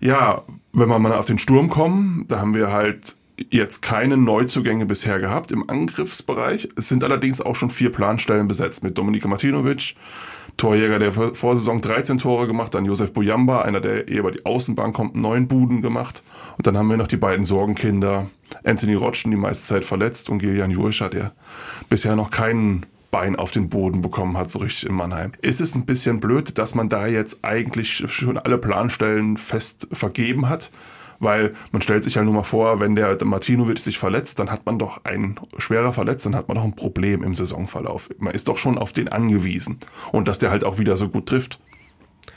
Ja, 0.00 0.44
wenn 0.72 0.88
wir 0.88 0.98
mal 0.98 1.12
auf 1.12 1.26
den 1.26 1.38
Sturm 1.38 1.68
kommen, 1.68 2.24
da 2.26 2.40
haben 2.40 2.54
wir 2.54 2.72
halt 2.72 3.16
jetzt 3.50 3.82
keine 3.82 4.16
Neuzugänge 4.16 4.86
bisher 4.86 5.18
gehabt 5.18 5.50
im 5.50 5.68
Angriffsbereich. 5.68 6.68
Es 6.76 6.88
sind 6.88 7.04
allerdings 7.04 7.40
auch 7.40 7.54
schon 7.54 7.70
vier 7.70 7.92
Planstellen 7.92 8.48
besetzt 8.48 8.82
mit 8.82 8.96
Dominika 8.96 9.28
Martinovic, 9.28 9.94
Torjäger 10.56 10.98
der 10.98 11.12
Vorsaison 11.12 11.80
13 11.80 12.18
Tore 12.18 12.46
gemacht, 12.46 12.74
dann 12.74 12.84
Josef 12.84 13.12
Bujamba, 13.12 13.62
einer, 13.62 13.80
der 13.80 14.08
eher 14.08 14.20
über 14.20 14.30
die 14.30 14.44
Außenbahn 14.44 14.92
kommt, 14.92 15.16
neun 15.16 15.48
Buden 15.48 15.80
gemacht. 15.80 16.22
Und 16.56 16.66
dann 16.66 16.76
haben 16.76 16.88
wir 16.88 16.96
noch 16.96 17.06
die 17.06 17.16
beiden 17.16 17.44
Sorgenkinder, 17.44 18.26
Anthony 18.64 18.94
Rotschen, 18.94 19.30
die 19.30 19.36
meiste 19.36 19.64
Zeit 19.64 19.84
verletzt, 19.84 20.28
und 20.28 20.38
Gillian 20.38 20.70
Jurischer, 20.70 21.08
der 21.08 21.32
bisher 21.88 22.16
noch 22.16 22.30
keinen 22.30 22.86
Bein 23.10 23.36
auf 23.36 23.50
den 23.50 23.68
Boden 23.68 24.02
bekommen 24.02 24.36
hat, 24.36 24.50
so 24.50 24.60
richtig 24.60 24.88
in 24.88 24.94
Mannheim. 24.94 25.32
Ist 25.42 25.60
es 25.60 25.74
ein 25.74 25.84
bisschen 25.84 26.20
blöd, 26.20 26.58
dass 26.58 26.74
man 26.74 26.88
da 26.88 27.06
jetzt 27.06 27.40
eigentlich 27.42 28.04
schon 28.08 28.38
alle 28.38 28.58
Planstellen 28.58 29.36
fest 29.36 29.88
vergeben 29.92 30.48
hat? 30.48 30.70
Weil 31.18 31.52
man 31.70 31.82
stellt 31.82 32.02
sich 32.02 32.14
ja 32.14 32.22
nur 32.22 32.32
mal 32.32 32.44
vor, 32.44 32.80
wenn 32.80 32.94
der 32.94 33.22
Martinovic 33.24 33.78
sich 33.78 33.98
verletzt, 33.98 34.38
dann 34.38 34.50
hat 34.50 34.64
man 34.64 34.78
doch 34.78 35.04
ein 35.04 35.38
schwerer 35.58 35.92
verletzt, 35.92 36.24
dann 36.24 36.34
hat 36.34 36.48
man 36.48 36.56
doch 36.56 36.64
ein 36.64 36.74
Problem 36.74 37.22
im 37.22 37.34
Saisonverlauf. 37.34 38.08
Man 38.18 38.32
ist 38.32 38.48
doch 38.48 38.56
schon 38.56 38.78
auf 38.78 38.92
den 38.92 39.08
angewiesen. 39.08 39.78
Und 40.12 40.28
dass 40.28 40.38
der 40.38 40.50
halt 40.50 40.64
auch 40.64 40.78
wieder 40.78 40.96
so 40.96 41.08
gut 41.08 41.26
trifft. 41.26 41.60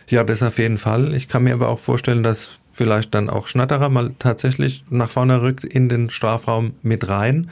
Ja, 0.10 0.26
das 0.26 0.44
auf 0.44 0.58
jeden 0.58 0.78
Fall. 0.78 1.14
Ich 1.14 1.30
kann 1.30 1.44
mir 1.44 1.54
aber 1.54 1.70
auch 1.70 1.80
vorstellen, 1.80 2.24
dass 2.24 2.60
vielleicht 2.74 3.14
dann 3.14 3.30
auch 3.30 3.48
Schnatterer 3.48 3.88
mal 3.88 4.14
tatsächlich 4.20 4.84
nach 4.90 5.10
vorne 5.10 5.42
rückt 5.42 5.64
in 5.64 5.88
den 5.88 6.10
Strafraum 6.10 6.74
mit 6.82 7.08
rein. 7.08 7.50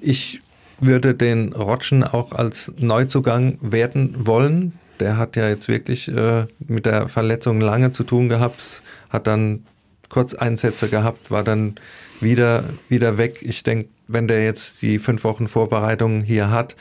Ich 0.00 0.40
würde 0.80 1.14
den 1.14 1.52
Rotschen 1.52 2.04
auch 2.04 2.32
als 2.32 2.72
Neuzugang 2.78 3.58
werden 3.60 4.14
wollen. 4.26 4.72
Der 5.00 5.16
hat 5.16 5.36
ja 5.36 5.48
jetzt 5.48 5.68
wirklich 5.68 6.08
äh, 6.08 6.46
mit 6.66 6.86
der 6.86 7.08
Verletzung 7.08 7.60
lange 7.60 7.92
zu 7.92 8.04
tun 8.04 8.28
gehabt, 8.28 8.82
hat 9.10 9.26
dann 9.26 9.64
Kurzeinsätze 10.08 10.88
gehabt, 10.88 11.30
war 11.30 11.42
dann 11.42 11.76
wieder, 12.20 12.64
wieder 12.88 13.18
weg. 13.18 13.38
Ich 13.40 13.62
denke, 13.62 13.88
wenn 14.08 14.28
der 14.28 14.44
jetzt 14.44 14.82
die 14.82 14.98
fünf 14.98 15.24
Wochen 15.24 15.48
Vorbereitung 15.48 16.22
hier 16.22 16.50
hat, 16.50 16.76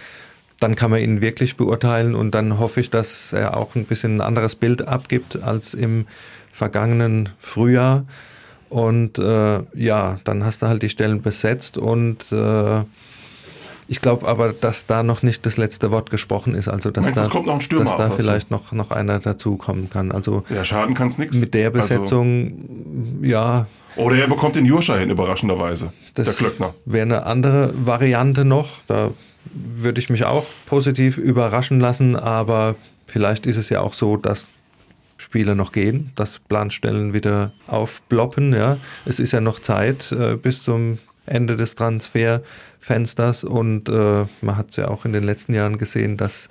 dann 0.59 0.75
kann 0.75 0.91
man 0.91 0.99
ihn 0.99 1.21
wirklich 1.21 1.57
beurteilen 1.57 2.13
und 2.13 2.35
dann 2.35 2.59
hoffe 2.59 2.81
ich, 2.81 2.91
dass 2.91 3.33
er 3.33 3.57
auch 3.57 3.75
ein 3.75 3.85
bisschen 3.85 4.17
ein 4.17 4.21
anderes 4.21 4.55
Bild 4.55 4.87
abgibt 4.87 5.41
als 5.41 5.73
im 5.73 6.05
vergangenen 6.51 7.29
Frühjahr. 7.39 8.05
Und 8.69 9.17
äh, 9.17 9.59
ja, 9.73 10.19
dann 10.23 10.45
hast 10.45 10.61
du 10.61 10.67
halt 10.67 10.83
die 10.83 10.89
Stellen 10.89 11.21
besetzt 11.21 11.77
und 11.77 12.31
äh, 12.31 12.83
ich 13.91 13.99
glaube 13.99 14.25
aber, 14.25 14.53
dass 14.53 14.85
da 14.85 15.03
noch 15.03 15.21
nicht 15.21 15.45
das 15.45 15.57
letzte 15.57 15.91
Wort 15.91 16.09
gesprochen 16.11 16.55
ist. 16.55 16.69
Also 16.69 16.91
dass 16.91 17.03
Meinst, 17.03 17.19
da, 17.19 17.27
kommt 17.27 17.47
noch 17.47 17.55
ein 17.55 17.61
Stürmer 17.61 17.83
dass 17.83 17.95
da 17.95 18.07
dazu? 18.07 18.21
vielleicht 18.21 18.49
noch, 18.49 18.71
noch 18.71 18.89
einer 18.89 19.19
dazukommen 19.19 19.89
kann. 19.89 20.13
Also 20.13 20.45
ja, 20.49 20.63
schaden 20.63 20.95
kann 20.95 21.09
es 21.09 21.17
nichts. 21.17 21.35
Mit 21.35 21.53
der 21.53 21.75
also 21.75 21.79
Besetzung, 21.79 22.53
also, 23.19 23.25
ja. 23.25 23.67
Oder 23.97 24.15
er 24.15 24.29
bekommt 24.29 24.55
den 24.55 24.65
Jurscha 24.65 24.95
hin, 24.95 25.09
überraschenderweise. 25.09 25.91
Das 26.13 26.25
der 26.25 26.35
Klöckner. 26.35 26.73
Wäre 26.85 27.03
eine 27.03 27.25
andere 27.25 27.73
Variante 27.83 28.45
noch. 28.45 28.79
Da 28.87 29.11
würde 29.53 29.99
ich 29.99 30.09
mich 30.09 30.23
auch 30.23 30.45
positiv 30.67 31.17
überraschen 31.17 31.81
lassen, 31.81 32.15
aber 32.15 32.75
vielleicht 33.07 33.45
ist 33.45 33.57
es 33.57 33.67
ja 33.67 33.81
auch 33.81 33.93
so, 33.93 34.15
dass 34.15 34.47
Spiele 35.17 35.53
noch 35.53 35.73
gehen, 35.73 36.13
dass 36.15 36.39
Planstellen 36.39 37.11
wieder 37.11 37.51
aufploppen. 37.67 38.53
Ja. 38.53 38.77
Es 39.03 39.19
ist 39.19 39.33
ja 39.33 39.41
noch 39.41 39.59
Zeit 39.59 40.13
äh, 40.13 40.37
bis 40.37 40.63
zum 40.63 40.99
Ende 41.31 41.55
des 41.55 41.75
Transferfensters 41.75 43.43
und 43.43 43.89
äh, 43.89 44.25
man 44.41 44.57
hat 44.57 44.71
es 44.71 44.75
ja 44.75 44.87
auch 44.89 45.05
in 45.05 45.13
den 45.13 45.23
letzten 45.23 45.53
Jahren 45.53 45.77
gesehen, 45.77 46.17
dass 46.17 46.49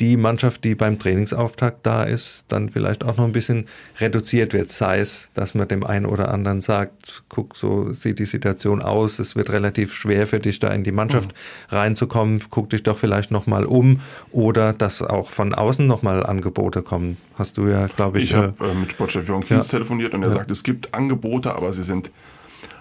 die 0.00 0.16
Mannschaft, 0.16 0.64
die 0.64 0.74
beim 0.74 0.98
Trainingsauftakt 0.98 1.84
da 1.84 2.04
ist, 2.04 2.44
dann 2.48 2.68
vielleicht 2.68 3.04
auch 3.04 3.16
noch 3.16 3.24
ein 3.24 3.32
bisschen 3.32 3.66
reduziert 3.98 4.52
wird. 4.52 4.70
Sei 4.70 5.00
es, 5.00 5.28
dass 5.34 5.54
man 5.54 5.66
dem 5.68 5.84
einen 5.84 6.06
oder 6.06 6.32
anderen 6.32 6.60
sagt, 6.60 7.24
guck, 7.28 7.56
so 7.56 7.92
sieht 7.92 8.18
die 8.18 8.26
Situation 8.26 8.80
aus, 8.80 9.18
es 9.18 9.34
wird 9.36 9.50
relativ 9.50 9.92
schwer 9.92 10.26
für 10.26 10.40
dich 10.40 10.60
da 10.60 10.68
in 10.68 10.84
die 10.84 10.92
Mannschaft 10.92 11.30
mhm. 11.30 11.76
reinzukommen, 11.76 12.40
guck 12.50 12.70
dich 12.70 12.82
doch 12.82 12.98
vielleicht 12.98 13.30
nochmal 13.30 13.64
um 13.64 14.00
oder 14.30 14.72
dass 14.72 15.02
auch 15.02 15.30
von 15.30 15.54
außen 15.54 15.86
nochmal 15.86 16.24
Angebote 16.24 16.82
kommen. 16.82 17.16
Hast 17.34 17.56
du 17.56 17.66
ja, 17.66 17.86
glaube 17.86 18.18
ich. 18.18 18.30
Ich 18.30 18.34
habe 18.34 18.54
äh, 18.64 18.74
mit 18.74 18.92
Sportchef 18.92 19.26
Kienz 19.26 19.50
ja. 19.50 19.78
telefoniert 19.78 20.14
und 20.14 20.22
er 20.22 20.30
ja. 20.30 20.34
sagt, 20.36 20.50
es 20.50 20.62
gibt 20.62 20.94
Angebote, 20.94 21.54
aber 21.54 21.72
sie 21.72 21.82
sind 21.82 22.10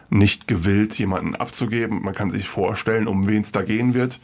nicht 0.10 0.48
gewillt, 0.48 0.98
jemanden 0.98 1.36
abzugeben. 1.36 2.02
Man 2.02 2.14
kann 2.14 2.30
sich 2.32 2.48
vorstellen, 2.48 3.08
um 3.08 3.28
wen 3.28 3.42
es 3.42 3.52
da 3.52 3.62
gehen 3.62 3.94
wird. 3.94 4.20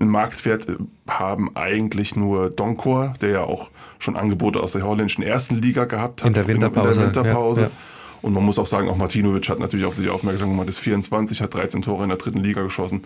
Ein 0.00 0.08
Marktwert 0.08 0.66
haben 1.08 1.54
eigentlich 1.54 2.16
nur 2.16 2.50
Donkor, 2.50 3.14
der 3.20 3.30
ja 3.30 3.42
auch 3.44 3.70
schon 3.98 4.16
Angebote 4.16 4.60
aus 4.60 4.72
der 4.72 4.82
holländischen 4.82 5.22
ersten 5.22 5.56
Liga 5.56 5.84
gehabt 5.84 6.22
hat. 6.22 6.28
In 6.28 6.34
der 6.34 6.48
Winterpause. 6.48 7.04
In 7.04 7.12
der 7.12 7.24
Winterpause. 7.24 7.60
Ja, 7.62 7.66
ja. 7.68 7.72
Und 8.22 8.32
man 8.32 8.42
muss 8.42 8.58
auch 8.58 8.66
sagen, 8.66 8.88
auch 8.88 8.96
Martinovic 8.96 9.48
hat 9.50 9.58
natürlich 9.58 9.84
auf 9.84 9.94
sich 9.94 10.08
aufmerksam 10.08 10.48
gemacht, 10.48 10.68
ist 10.68 10.78
24, 10.78 11.42
hat 11.42 11.54
13 11.54 11.82
Tore 11.82 12.04
in 12.04 12.08
der 12.08 12.18
dritten 12.18 12.38
Liga 12.38 12.62
geschossen. 12.62 13.02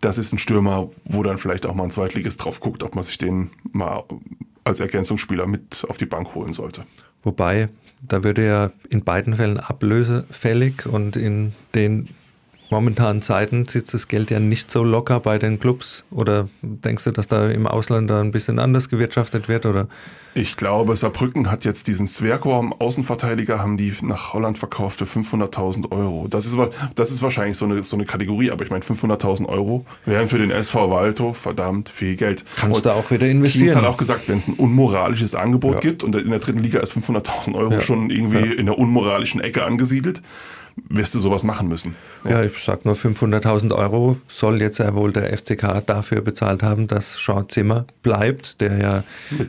Das 0.00 0.16
ist 0.16 0.32
ein 0.32 0.38
Stürmer, 0.38 0.90
wo 1.04 1.22
dann 1.22 1.38
vielleicht 1.38 1.66
auch 1.66 1.74
mal 1.74 1.84
ein 1.84 1.90
Zweitligist 1.90 2.44
drauf 2.44 2.60
guckt, 2.60 2.82
ob 2.82 2.94
man 2.94 3.04
sich 3.04 3.18
den 3.18 3.50
mal 3.72 4.04
als 4.64 4.80
Ergänzungsspieler 4.80 5.46
mit 5.46 5.84
auf 5.88 5.96
die 5.96 6.06
Bank 6.06 6.34
holen 6.34 6.52
sollte. 6.52 6.84
Wobei, 7.22 7.68
da 8.00 8.24
würde 8.24 8.42
er 8.42 8.72
in 8.88 9.04
beiden 9.04 9.34
Fällen 9.34 9.58
ablösefällig 9.58 10.86
und 10.86 11.16
in 11.16 11.52
den 11.74 12.08
momentanen 12.72 13.22
Zeiten 13.22 13.66
sitzt 13.66 13.94
das 13.94 14.08
Geld 14.08 14.30
ja 14.30 14.40
nicht 14.40 14.70
so 14.70 14.82
locker 14.82 15.20
bei 15.20 15.38
den 15.38 15.60
Clubs. 15.60 16.04
Oder 16.10 16.48
denkst 16.62 17.04
du, 17.04 17.10
dass 17.12 17.28
da 17.28 17.48
im 17.48 17.68
Ausland 17.68 18.10
da 18.10 18.20
ein 18.20 18.32
bisschen 18.32 18.58
anders 18.58 18.88
gewirtschaftet 18.88 19.48
wird? 19.48 19.66
Oder? 19.66 19.86
Ich 20.34 20.56
glaube, 20.56 20.96
Saarbrücken 20.96 21.50
hat 21.50 21.66
jetzt 21.66 21.88
diesen 21.88 22.06
Zwerko 22.06 22.74
Außenverteidiger, 22.78 23.58
haben 23.58 23.76
die 23.76 23.92
nach 24.02 24.32
Holland 24.32 24.56
verkauft 24.56 25.00
für 25.00 25.04
500.000 25.04 25.92
Euro. 25.92 26.26
Das 26.28 26.46
ist, 26.46 26.56
das 26.96 27.10
ist 27.10 27.22
wahrscheinlich 27.22 27.58
so 27.58 27.66
eine, 27.66 27.84
so 27.84 27.96
eine 27.96 28.06
Kategorie, 28.06 28.50
aber 28.50 28.64
ich 28.64 28.70
meine, 28.70 28.82
500.000 28.82 29.46
Euro 29.46 29.84
wären 30.06 30.28
für 30.28 30.38
den 30.38 30.50
SV 30.50 30.90
Waldhof 30.90 31.36
verdammt 31.36 31.90
viel 31.90 32.16
Geld. 32.16 32.46
Kannst 32.56 32.86
du 32.86 32.90
auch 32.90 33.10
wieder 33.10 33.28
investieren. 33.28 33.66
Kienz 33.66 33.76
hat 33.76 33.84
auch 33.84 33.98
gesagt, 33.98 34.26
wenn 34.28 34.38
es 34.38 34.48
ein 34.48 34.54
unmoralisches 34.54 35.34
Angebot 35.34 35.74
ja. 35.74 35.80
gibt 35.80 36.02
und 36.02 36.16
in 36.16 36.30
der 36.30 36.38
dritten 36.38 36.60
Liga 36.60 36.80
ist 36.80 36.94
500.000 36.96 37.54
Euro 37.54 37.74
ja. 37.74 37.80
schon 37.80 38.08
irgendwie 38.08 38.38
ja. 38.38 38.52
in 38.52 38.64
der 38.64 38.78
unmoralischen 38.78 39.42
Ecke 39.42 39.64
angesiedelt, 39.64 40.22
wirst 40.88 41.14
du 41.14 41.18
sowas 41.18 41.42
machen 41.42 41.68
müssen. 41.68 41.94
Ja, 42.24 42.30
ja 42.30 42.42
ich 42.44 42.58
sag 42.58 42.84
nur 42.84 42.94
500.000 42.94 43.74
Euro 43.74 44.16
soll 44.28 44.60
jetzt 44.60 44.78
ja 44.78 44.94
wohl 44.94 45.12
der 45.12 45.36
FCK 45.36 45.82
dafür 45.86 46.20
bezahlt 46.20 46.62
haben, 46.62 46.86
dass 46.88 47.16
Sean 47.16 47.48
Zimmer 47.48 47.86
bleibt, 48.02 48.60
der 48.60 48.78
ja 48.78 49.04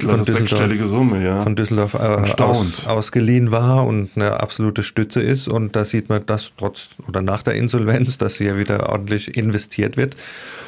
von 0.05 0.23
Düsseldorf, 0.23 0.87
Summe, 0.87 1.23
ja. 1.23 1.41
von 1.41 1.55
Düsseldorf 1.55 1.93
äh, 1.95 2.41
aus, 2.41 2.85
ausgeliehen 2.87 3.51
war 3.51 3.85
und 3.85 4.11
eine 4.15 4.39
absolute 4.39 4.83
Stütze 4.83 5.21
ist. 5.21 5.47
Und 5.47 5.75
da 5.75 5.85
sieht 5.85 6.09
man, 6.09 6.25
dass 6.25 6.51
trotz 6.57 6.89
oder 7.07 7.21
nach 7.21 7.43
der 7.43 7.55
Insolvenz, 7.55 8.17
dass 8.17 8.37
hier 8.37 8.57
wieder 8.57 8.89
ordentlich 8.89 9.37
investiert 9.37 9.97
wird. 9.97 10.15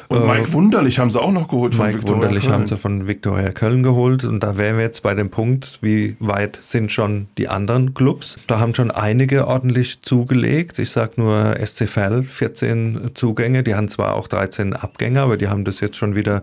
Und 0.08 0.26
Mike 0.26 0.48
äh, 0.48 0.52
Wunderlich 0.52 0.98
haben 0.98 1.10
sie 1.10 1.20
auch 1.20 1.32
noch 1.32 1.48
geholt 1.48 1.74
von 1.74 1.86
Mike 1.86 1.98
Victoria 1.98 2.22
Wunderlich 2.22 2.44
Köln. 2.44 2.54
haben 2.54 2.66
sie 2.66 2.76
von 2.76 3.08
Viktoria 3.08 3.50
Köln 3.50 3.82
geholt. 3.82 4.24
Und 4.24 4.40
da 4.40 4.56
wären 4.56 4.76
wir 4.76 4.84
jetzt 4.84 5.02
bei 5.02 5.14
dem 5.14 5.30
Punkt, 5.30 5.78
wie 5.82 6.16
weit 6.20 6.58
sind 6.62 6.92
schon 6.92 7.26
die 7.38 7.48
anderen 7.48 7.94
Clubs? 7.94 8.38
Da 8.46 8.60
haben 8.60 8.74
schon 8.74 8.90
einige 8.90 9.46
ordentlich 9.48 10.02
zugelegt. 10.02 10.45
Ich 10.46 10.90
sage 10.90 11.12
nur 11.16 11.56
SC 11.64 11.88
Verl, 11.88 12.22
14 12.22 13.12
Zugänge. 13.14 13.62
Die 13.62 13.74
haben 13.74 13.88
zwar 13.88 14.14
auch 14.14 14.28
13 14.28 14.74
Abgänger, 14.74 15.22
aber 15.22 15.36
die 15.36 15.48
haben 15.48 15.64
das 15.64 15.80
jetzt 15.80 15.96
schon 15.96 16.14
wieder 16.14 16.42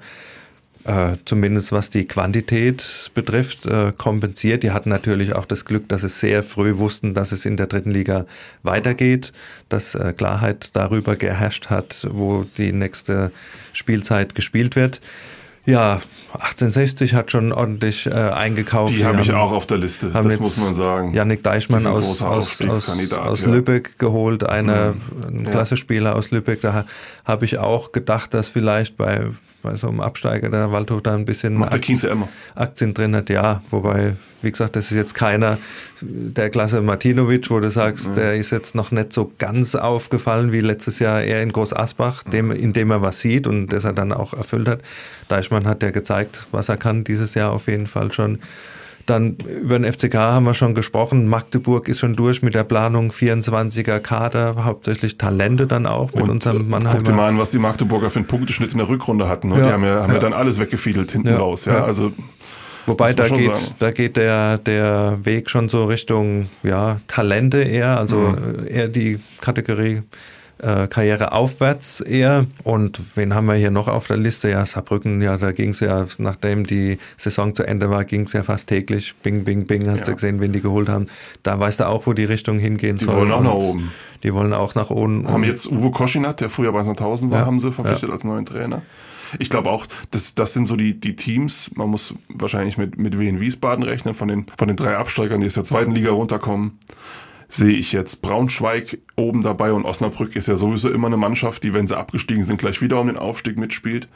äh, 0.85 1.15
zumindest 1.23 1.71
was 1.71 1.89
die 1.89 2.05
Quantität 2.05 3.09
betrifft, 3.13 3.65
äh, 3.65 3.93
kompensiert. 3.97 4.63
Die 4.63 4.71
hatten 4.71 4.89
natürlich 4.89 5.33
auch 5.33 5.45
das 5.45 5.63
Glück, 5.65 5.87
dass 5.87 6.01
sie 6.01 6.09
sehr 6.09 6.43
früh 6.43 6.77
wussten, 6.77 7.13
dass 7.13 7.31
es 7.31 7.45
in 7.45 7.55
der 7.55 7.67
dritten 7.67 7.91
Liga 7.91 8.25
weitergeht, 8.63 9.31
dass 9.69 9.95
äh, 9.95 10.13
Klarheit 10.15 10.71
darüber 10.73 11.15
geherrscht 11.15 11.69
hat, 11.69 12.05
wo 12.11 12.45
die 12.57 12.73
nächste 12.73 13.31
Spielzeit 13.71 14.35
gespielt 14.35 14.75
wird. 14.75 14.99
Ja, 15.65 16.01
1860 16.33 17.13
hat 17.13 17.31
schon 17.31 17.53
ordentlich 17.53 18.05
äh, 18.05 18.11
eingekauft. 18.11 18.93
Die 18.95 19.05
habe 19.05 19.21
ich 19.21 19.31
auch 19.31 19.51
auf 19.51 19.65
der 19.65 19.77
Liste, 19.77 20.09
das 20.09 20.39
muss 20.39 20.57
man 20.57 20.73
sagen. 20.73 21.13
Janik 21.13 21.43
Deichmann 21.43 21.85
aus, 21.87 22.21
aus, 22.21 22.61
aus, 22.61 22.89
aus 23.13 23.41
ja. 23.41 23.47
Lübeck 23.49 23.97
geholt, 23.97 24.43
eine, 24.43 24.95
mhm. 24.95 25.45
ein 25.45 25.49
klasse 25.49 25.77
Spieler 25.77 26.15
aus 26.15 26.31
Lübeck. 26.31 26.59
Da 26.61 26.85
habe 27.23 27.45
ich 27.45 27.59
auch 27.59 27.93
gedacht, 27.93 28.33
dass 28.33 28.49
vielleicht 28.49 28.97
bei 28.97 29.27
bei 29.63 29.75
so 29.75 29.87
einem 29.87 30.01
Absteiger 30.01 30.49
der 30.49 30.71
Waldhof 30.71 31.01
da 31.01 31.15
ein 31.15 31.25
bisschen 31.25 31.55
Macht 31.55 31.73
der 31.73 32.11
immer. 32.11 32.27
Aktien 32.53 32.93
drin 32.93 33.15
hat, 33.15 33.29
ja. 33.29 33.63
Wobei, 33.71 34.13
wie 34.41 34.51
gesagt, 34.51 34.75
das 34.75 34.91
ist 34.91 34.97
jetzt 34.97 35.15
keiner 35.15 35.57
der 36.01 36.49
Klasse 36.49 36.81
Martinovic, 36.81 37.49
wo 37.49 37.59
du 37.59 37.71
sagst, 37.71 38.09
mhm. 38.09 38.15
der 38.15 38.35
ist 38.35 38.51
jetzt 38.51 38.75
noch 38.75 38.91
nicht 38.91 39.13
so 39.13 39.31
ganz 39.37 39.73
aufgefallen 39.73 40.51
wie 40.51 40.59
letztes 40.59 40.99
Jahr 40.99 41.23
er 41.23 41.41
in 41.41 41.53
Groß 41.53 41.73
Asbach, 41.73 42.23
dem, 42.23 42.51
indem 42.51 42.91
er 42.91 43.01
was 43.01 43.21
sieht 43.21 43.47
und 43.47 43.67
das 43.69 43.85
er 43.85 43.93
dann 43.93 44.11
auch 44.11 44.33
erfüllt 44.33 44.67
hat. 44.67 44.81
Deichmann 45.29 45.65
hat 45.65 45.81
ja 45.81 45.91
gezeigt, 45.91 46.47
was 46.51 46.69
er 46.69 46.77
kann 46.77 47.05
dieses 47.05 47.33
Jahr 47.33 47.51
auf 47.51 47.67
jeden 47.67 47.87
Fall 47.87 48.11
schon. 48.11 48.39
Dann 49.05 49.35
über 49.61 49.77
den 49.77 49.91
FCK 49.91 50.15
haben 50.15 50.45
wir 50.45 50.53
schon 50.53 50.75
gesprochen. 50.75 51.27
Magdeburg 51.27 51.89
ist 51.89 51.99
schon 51.99 52.15
durch 52.15 52.41
mit 52.41 52.55
der 52.55 52.63
Planung 52.63 53.11
24er 53.11 53.99
Kader, 53.99 54.63
hauptsächlich 54.63 55.17
Talente 55.17 55.67
dann 55.67 55.85
auch 55.85 56.13
mit 56.13 56.23
und, 56.23 56.29
unserem 56.29 56.69
Mannheimer. 56.69 56.97
Guck 56.97 57.05
dir 57.05 57.13
mal 57.13 57.27
an, 57.27 57.37
was 57.37 57.51
die 57.51 57.59
Magdeburger 57.59 58.09
für 58.09 58.19
einen 58.19 58.27
Punkteschnitt 58.27 58.71
in 58.71 58.77
der 58.77 58.87
Rückrunde 58.87 59.27
hatten. 59.27 59.49
Ne? 59.49 59.59
Ja, 59.59 59.65
die 59.65 59.71
haben 59.71 59.83
ja, 59.83 60.01
haben 60.03 60.07
ja. 60.09 60.13
ja 60.15 60.19
dann 60.19 60.33
alles 60.33 60.59
weggefiedelt 60.59 61.11
hinten 61.11 61.29
ja, 61.29 61.37
raus. 61.37 61.65
Ja, 61.65 61.83
also 61.83 62.11
Wobei 62.85 63.13
da 63.13 63.27
geht, 63.29 63.75
da 63.79 63.91
geht 63.91 64.17
der, 64.17 64.57
der 64.57 65.19
Weg 65.23 65.49
schon 65.49 65.69
so 65.69 65.85
Richtung 65.85 66.49
ja, 66.63 66.99
Talente 67.07 67.59
eher, 67.59 67.97
also 67.97 68.17
mhm. 68.17 68.67
eher 68.67 68.87
die 68.87 69.19
Kategorie 69.39 70.01
äh, 70.59 70.87
Karriere 70.87 71.31
aufwärts 71.31 71.99
eher. 71.99 72.45
Und 72.63 72.99
wen 73.15 73.33
haben 73.33 73.47
wir 73.47 73.55
hier 73.55 73.71
noch 73.71 73.87
auf 73.87 74.07
der 74.07 74.17
Liste? 74.17 74.49
Ja, 74.49 74.65
Saarbrücken, 74.65 75.21
ja, 75.21 75.37
da 75.37 75.51
ging 75.51 75.69
es 75.69 75.79
ja, 75.79 76.05
nachdem 76.17 76.65
die 76.65 76.97
Saison 77.17 77.53
zu 77.55 77.63
Ende 77.63 77.89
war, 77.89 78.05
ging 78.05 78.21
es 78.21 78.33
ja 78.33 78.43
fast 78.43 78.67
täglich. 78.67 79.15
Bing, 79.23 79.43
bing, 79.43 79.65
bing, 79.65 79.87
hast 79.89 80.01
ja. 80.01 80.05
du 80.05 80.13
gesehen, 80.13 80.39
wen 80.39 80.53
die 80.53 80.61
geholt 80.61 80.89
haben. 80.89 81.07
Da 81.43 81.59
weißt 81.59 81.79
du 81.81 81.87
auch, 81.87 82.07
wo 82.07 82.13
die 82.13 82.25
Richtung 82.25 82.59
hingehen 82.59 82.97
soll. 82.97 83.13
Die 83.13 83.19
wollen 83.19 83.31
auch 83.31 83.43
nach 83.43 83.53
oben. 83.53 83.91
Die 84.23 84.33
wollen 84.33 84.53
auch 84.53 84.75
nach 84.75 84.89
oben. 84.89 85.27
Haben 85.27 85.43
jetzt 85.43 85.69
Uwe 85.69 85.91
Koschinat, 85.91 86.39
der 86.39 86.49
früher 86.49 86.71
bei 86.71 86.83
Sandhausen 86.83 87.29
war, 87.31 87.41
ja. 87.41 87.45
haben 87.45 87.59
sie 87.59 87.71
verpflichtet 87.71 88.09
ja. 88.09 88.13
als 88.13 88.23
neuen 88.23 88.45
Trainer. 88.45 88.81
Ich 89.39 89.49
glaube 89.49 89.69
auch, 89.69 89.87
das, 90.11 90.35
das 90.35 90.53
sind 90.53 90.65
so 90.65 90.75
die, 90.75 90.99
die 90.99 91.15
Teams, 91.15 91.71
man 91.75 91.89
muss 91.89 92.13
wahrscheinlich 92.29 92.77
mit, 92.77 92.97
mit 92.99 93.17
Wien 93.17 93.39
Wiesbaden 93.39 93.83
rechnen, 93.83 94.13
von 94.13 94.27
den, 94.27 94.45
von 94.57 94.67
den 94.67 94.77
drei 94.77 94.95
Absteigern, 94.95 95.41
die 95.41 95.47
aus 95.47 95.55
der 95.55 95.63
zweiten 95.63 95.91
Liga 95.91 96.11
runterkommen 96.11 96.77
sehe 97.53 97.73
ich 97.73 97.91
jetzt 97.91 98.23
Braunschweig 98.23 98.97
oben 99.15 99.43
dabei 99.43 99.73
und 99.73 99.85
Osnabrück 99.85 100.35
ist 100.35 100.47
ja 100.47 100.55
sowieso 100.55 100.89
immer 100.89 101.05
eine 101.05 101.17
Mannschaft, 101.17 101.61
die, 101.63 101.75
wenn 101.75 101.85
sie 101.85 101.95
abgestiegen 101.95 102.43
sind, 102.45 102.57
gleich 102.57 102.81
wieder 102.81 102.99
um 102.99 103.05
den 103.05 103.19
Aufstieg 103.19 103.59
mitspielt. 103.59 104.07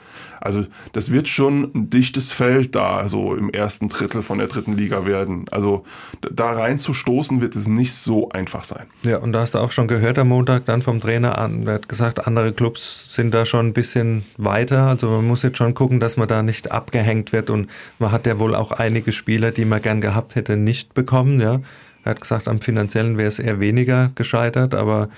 Also 0.41 0.65
das 0.93 1.11
wird 1.11 1.27
schon 1.27 1.71
ein 1.75 1.89
dichtes 1.91 2.31
Feld 2.31 2.73
da, 2.73 3.07
so 3.07 3.35
im 3.35 3.51
ersten 3.51 3.89
Drittel 3.89 4.23
von 4.23 4.39
der 4.39 4.47
dritten 4.47 4.73
Liga 4.73 5.05
werden. 5.05 5.45
Also 5.51 5.85
da 6.21 6.53
reinzustoßen 6.53 7.39
wird 7.39 7.55
es 7.55 7.67
nicht 7.67 7.93
so 7.93 8.29
einfach 8.29 8.63
sein. 8.63 8.87
Ja, 9.03 9.19
und 9.19 9.33
da 9.33 9.41
hast 9.41 9.53
du 9.53 9.59
auch 9.59 9.71
schon 9.71 9.87
gehört 9.87 10.17
am 10.17 10.29
Montag 10.29 10.65
dann 10.65 10.81
vom 10.81 10.99
Trainer 10.99 11.37
an, 11.37 11.65
der 11.65 11.75
hat 11.75 11.89
gesagt, 11.89 12.25
andere 12.25 12.53
Clubs 12.53 13.13
sind 13.13 13.35
da 13.35 13.45
schon 13.45 13.67
ein 13.67 13.73
bisschen 13.73 14.25
weiter. 14.37 14.87
Also 14.87 15.11
man 15.11 15.27
muss 15.27 15.43
jetzt 15.43 15.59
schon 15.59 15.75
gucken, 15.75 15.99
dass 15.99 16.17
man 16.17 16.27
da 16.27 16.41
nicht 16.41 16.71
abgehängt 16.71 17.33
wird 17.33 17.51
und 17.51 17.69
man 17.99 18.11
hat 18.11 18.25
ja 18.25 18.39
wohl 18.39 18.55
auch 18.55 18.71
einige 18.71 19.11
Spieler, 19.11 19.51
die 19.51 19.65
man 19.65 19.79
gern 19.79 20.01
gehabt 20.01 20.33
hätte, 20.33 20.57
nicht 20.57 20.95
bekommen, 20.95 21.39
ja. 21.39 21.59
Er 22.07 22.11
hat 22.11 22.21
gesagt, 22.21 22.47
am 22.47 22.61
finanziellen 22.61 23.17
wäre 23.17 23.27
es 23.27 23.37
eher 23.37 23.59
weniger 23.59 24.11
gescheitert, 24.15 24.73
aber 24.73 25.09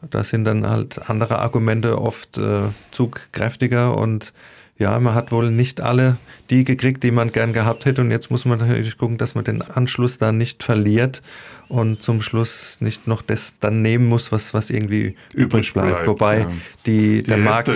da 0.00 0.22
sind 0.22 0.44
dann 0.44 0.64
halt 0.64 1.10
andere 1.10 1.40
Argumente 1.40 2.00
oft 2.00 2.38
äh, 2.38 2.68
zugkräftiger 2.92 3.96
und 3.96 4.32
ja, 4.78 4.98
man 5.00 5.14
hat 5.14 5.32
wohl 5.32 5.50
nicht 5.50 5.80
alle 5.80 6.18
die 6.50 6.64
gekriegt, 6.64 7.02
die 7.02 7.10
man 7.10 7.32
gern 7.32 7.52
gehabt 7.52 7.86
hätte. 7.86 8.02
Und 8.02 8.10
jetzt 8.10 8.30
muss 8.30 8.44
man 8.44 8.58
natürlich 8.58 8.98
gucken, 8.98 9.16
dass 9.16 9.34
man 9.34 9.44
den 9.44 9.62
Anschluss 9.62 10.18
da 10.18 10.32
nicht 10.32 10.62
verliert 10.62 11.22
und 11.68 12.02
zum 12.02 12.22
Schluss 12.22 12.76
nicht 12.80 13.06
noch 13.06 13.22
das 13.22 13.56
dann 13.58 13.82
nehmen 13.82 14.06
muss, 14.06 14.32
was, 14.32 14.54
was 14.54 14.70
irgendwie 14.70 15.16
übrig 15.34 15.72
bleibt. 15.72 15.88
bleibt 15.88 16.06
Wobei 16.06 16.40
ja. 16.40 16.50
die, 16.84 17.22
der, 17.22 17.38
Markt, 17.38 17.70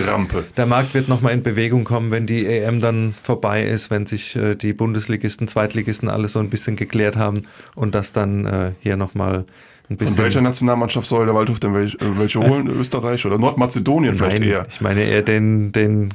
der 0.57 0.65
Markt 0.65 0.93
wird 0.93 1.09
nochmal 1.09 1.33
in 1.33 1.43
Bewegung 1.43 1.83
kommen, 1.83 2.11
wenn 2.11 2.27
die 2.27 2.45
EM 2.45 2.79
dann 2.79 3.15
vorbei 3.21 3.63
ist, 3.65 3.89
wenn 3.89 4.05
sich 4.05 4.35
äh, 4.35 4.55
die 4.55 4.73
Bundesligisten, 4.73 5.47
Zweitligisten 5.47 6.07
alles 6.07 6.33
so 6.33 6.39
ein 6.39 6.49
bisschen 6.49 6.75
geklärt 6.75 7.17
haben 7.17 7.43
und 7.75 7.95
das 7.95 8.11
dann 8.11 8.45
äh, 8.45 8.71
hier 8.79 8.95
nochmal 8.95 9.45
ein 9.89 9.97
bisschen. 9.97 10.15
Von 10.15 10.23
welcher 10.23 10.41
Nationalmannschaft 10.41 11.07
soll 11.07 11.25
der 11.25 11.35
Waldhof 11.35 11.59
denn 11.59 11.73
welche, 11.73 11.97
äh, 11.97 12.17
welche 12.17 12.39
holen? 12.47 12.67
Österreich 12.67 13.25
oder 13.25 13.37
Nordmazedonien 13.37 14.15
Nein, 14.15 14.17
vielleicht 14.17 14.43
eher? 14.43 14.65
Ich 14.69 14.81
meine 14.81 15.01
eher 15.03 15.21
den, 15.21 15.71
den 15.71 16.13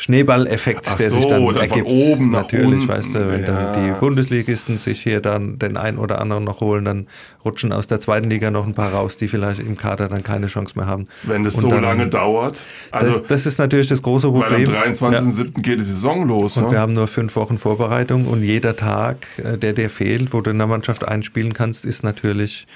Schneeballeffekt, 0.00 0.96
der 1.00 1.10
so, 1.10 1.16
sich 1.16 1.26
dann, 1.26 1.44
dann 1.44 1.56
ergibt. 1.56 1.88
Oben 1.88 2.30
Natürlich, 2.30 2.82
unten. 2.82 2.88
weißt 2.88 3.14
du, 3.16 3.30
wenn 3.32 3.40
ja. 3.40 3.72
dann 3.72 3.84
die 3.84 3.90
Bundesligisten 3.98 4.78
sich 4.78 5.02
hier 5.02 5.20
dann 5.20 5.58
den 5.58 5.76
einen 5.76 5.98
oder 5.98 6.20
anderen 6.20 6.44
noch 6.44 6.60
holen, 6.60 6.84
dann 6.84 7.08
rutschen 7.44 7.72
aus 7.72 7.88
der 7.88 7.98
zweiten 7.98 8.30
Liga 8.30 8.52
noch 8.52 8.64
ein 8.64 8.74
paar 8.74 8.92
raus, 8.92 9.16
die 9.16 9.26
vielleicht 9.26 9.58
im 9.58 9.76
Kader 9.76 10.06
dann 10.06 10.22
keine 10.22 10.46
Chance 10.46 10.74
mehr 10.76 10.86
haben. 10.86 11.06
Wenn 11.24 11.42
das 11.42 11.56
Und 11.56 11.62
so 11.62 11.68
dann, 11.70 11.82
lange 11.82 12.06
dauert. 12.06 12.62
Also, 12.92 13.18
das, 13.18 13.26
das, 13.26 13.46
ist 13.46 13.58
natürlich 13.58 13.88
das 13.88 14.00
große 14.00 14.28
Problem. 14.28 14.68
Weil 14.68 14.76
am 14.76 14.92
23.07. 14.92 15.36
Ja. 15.38 15.44
geht 15.62 15.80
die 15.80 15.84
Saison 15.84 16.28
los. 16.28 16.56
Und 16.56 16.66
ne? 16.66 16.70
wir 16.70 16.78
haben 16.78 16.92
nur 16.92 17.08
fünf 17.08 17.34
Wochen 17.34 17.58
Vorbereitung 17.58 18.28
und 18.28 18.44
jeder 18.44 18.76
Tag, 18.76 19.26
äh, 19.38 19.58
der 19.58 19.72
dir 19.72 19.90
fehlt, 19.90 20.32
wo 20.32 20.40
du 20.40 20.52
in 20.52 20.58
der 20.58 20.68
Mannschaft 20.68 21.08
einspielen 21.08 21.54
kannst, 21.54 21.84
ist 21.84 22.04
natürlich 22.04 22.68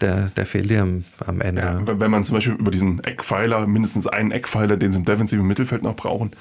der, 0.00 0.30
der 0.30 0.46
fehlt 0.46 0.70
dir 0.70 0.82
am, 0.82 1.04
am 1.26 1.40
Ende. 1.40 1.62
Ja, 1.62 2.00
wenn 2.00 2.10
man 2.10 2.24
zum 2.24 2.36
Beispiel 2.36 2.54
über 2.54 2.70
diesen 2.70 3.02
Eckpfeiler, 3.02 3.66
mindestens 3.66 4.06
einen 4.06 4.30
Eckpfeiler, 4.30 4.76
den 4.76 4.92
sie 4.92 4.98
im 4.98 5.04
defensiven 5.04 5.46
Mittelfeld 5.46 5.82
noch 5.82 5.96
brauchen, 5.96 6.32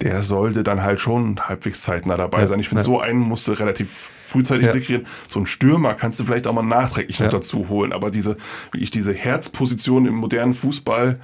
der 0.00 0.22
sollte 0.22 0.62
dann 0.62 0.82
halt 0.82 1.00
schon 1.00 1.40
halbwegs 1.40 1.82
zeitnah 1.82 2.16
dabei 2.16 2.40
ja, 2.40 2.46
sein. 2.46 2.60
Ich 2.60 2.68
finde, 2.68 2.80
ja. 2.80 2.84
so 2.84 3.00
einen 3.00 3.20
musst 3.20 3.48
du 3.48 3.52
relativ 3.52 4.10
frühzeitig 4.26 4.66
ja. 4.66 4.72
integrieren. 4.72 5.06
So 5.28 5.38
einen 5.38 5.46
Stürmer 5.46 5.94
kannst 5.94 6.20
du 6.20 6.24
vielleicht 6.24 6.46
auch 6.46 6.52
mal 6.52 6.62
nachträglich 6.62 7.20
noch 7.20 7.28
dazu 7.28 7.68
holen. 7.68 7.92
Aber 7.92 8.10
diese, 8.10 8.36
wie 8.72 8.80
ich 8.80 8.90
diese 8.90 9.12
Herzposition 9.12 10.06
im 10.06 10.14
modernen 10.14 10.54
Fußball, 10.54 11.18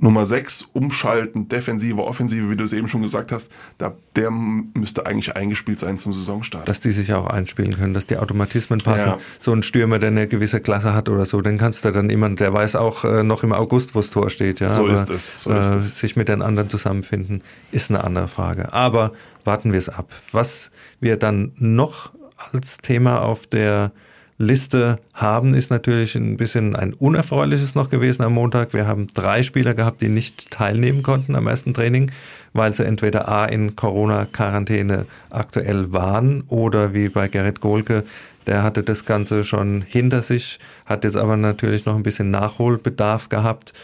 Nummer 0.00 0.26
6 0.26 0.70
umschalten, 0.72 1.48
Defensive, 1.48 2.02
Offensive, 2.02 2.50
wie 2.50 2.56
du 2.56 2.64
es 2.64 2.72
eben 2.72 2.88
schon 2.88 3.02
gesagt 3.02 3.32
hast, 3.32 3.50
da, 3.78 3.94
der 4.16 4.30
müsste 4.30 5.06
eigentlich 5.06 5.34
eingespielt 5.36 5.80
sein 5.80 5.98
zum 5.98 6.12
Saisonstart. 6.12 6.68
Dass 6.68 6.80
die 6.80 6.92
sich 6.92 7.12
auch 7.12 7.26
einspielen 7.26 7.74
können, 7.74 7.94
dass 7.94 8.06
die 8.06 8.16
Automatismen 8.16 8.80
passen. 8.80 9.06
Ja. 9.06 9.18
So 9.40 9.52
ein 9.52 9.62
Stürmer, 9.62 9.98
der 9.98 10.08
eine 10.08 10.28
gewisse 10.28 10.60
Klasse 10.60 10.94
hat 10.94 11.08
oder 11.08 11.26
so, 11.26 11.40
den 11.40 11.58
kannst 11.58 11.84
du 11.84 11.90
dann 11.90 12.10
immer, 12.10 12.28
der 12.30 12.52
weiß 12.52 12.76
auch 12.76 13.04
äh, 13.04 13.22
noch 13.22 13.42
im 13.42 13.52
August, 13.52 13.94
wo 13.94 14.00
das 14.00 14.10
Tor 14.10 14.30
steht. 14.30 14.60
Ja? 14.60 14.70
So 14.70 14.84
Aber, 14.84 14.92
ist 14.92 15.10
es. 15.10 15.42
So 15.42 15.50
ist 15.50 15.74
äh, 15.74 15.78
es. 15.78 15.98
Sich 15.98 16.16
mit 16.16 16.28
den 16.28 16.42
anderen 16.42 16.70
zusammenfinden, 16.70 17.42
ist 17.72 17.90
eine 17.90 18.04
andere 18.04 18.28
Frage. 18.28 18.72
Aber 18.72 19.12
warten 19.44 19.72
wir 19.72 19.78
es 19.78 19.88
ab. 19.88 20.12
Was 20.32 20.70
wir 21.00 21.16
dann 21.16 21.52
noch 21.56 22.12
als 22.52 22.78
Thema 22.78 23.22
auf 23.22 23.46
der 23.46 23.92
Liste 24.38 25.00
haben, 25.14 25.52
ist 25.54 25.70
natürlich 25.70 26.14
ein 26.14 26.36
bisschen 26.36 26.76
ein 26.76 26.94
unerfreuliches 26.94 27.74
noch 27.74 27.90
gewesen 27.90 28.22
am 28.22 28.34
Montag. 28.34 28.72
Wir 28.72 28.86
haben 28.86 29.08
drei 29.08 29.42
Spieler 29.42 29.74
gehabt, 29.74 30.00
die 30.00 30.08
nicht 30.08 30.52
teilnehmen 30.52 31.02
konnten 31.02 31.34
am 31.34 31.48
ersten 31.48 31.74
Training, 31.74 32.12
weil 32.52 32.72
sie 32.72 32.86
entweder 32.86 33.28
A 33.28 33.46
in 33.46 33.74
Corona-Quarantäne 33.74 35.06
aktuell 35.30 35.92
waren 35.92 36.44
oder 36.46 36.94
wie 36.94 37.08
bei 37.08 37.26
Gerrit 37.26 37.60
Gohlke, 37.60 38.04
der 38.46 38.62
hatte 38.62 38.84
das 38.84 39.04
Ganze 39.04 39.42
schon 39.42 39.82
hinter 39.82 40.22
sich, 40.22 40.60
hat 40.86 41.02
jetzt 41.02 41.16
aber 41.16 41.36
natürlich 41.36 41.84
noch 41.84 41.96
ein 41.96 42.04
bisschen 42.04 42.30
Nachholbedarf 42.30 43.28
gehabt. 43.28 43.74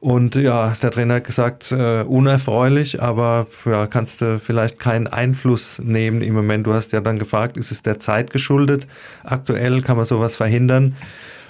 Und 0.00 0.34
ja, 0.34 0.74
der 0.82 0.90
Trainer 0.90 1.14
hat 1.14 1.24
gesagt, 1.24 1.72
äh, 1.72 2.02
unerfreulich, 2.02 3.02
aber 3.02 3.46
ja, 3.64 3.86
kannst 3.86 4.20
du 4.20 4.38
vielleicht 4.38 4.78
keinen 4.78 5.06
Einfluss 5.06 5.78
nehmen 5.78 6.22
im 6.22 6.34
Moment. 6.34 6.66
Du 6.66 6.74
hast 6.74 6.92
ja 6.92 7.00
dann 7.00 7.18
gefragt, 7.18 7.56
ist 7.56 7.70
es 7.70 7.82
der 7.82 7.98
Zeit 7.98 8.30
geschuldet? 8.30 8.86
Aktuell 9.24 9.82
kann 9.82 9.96
man 9.96 10.04
sowas 10.04 10.36
verhindern. 10.36 10.96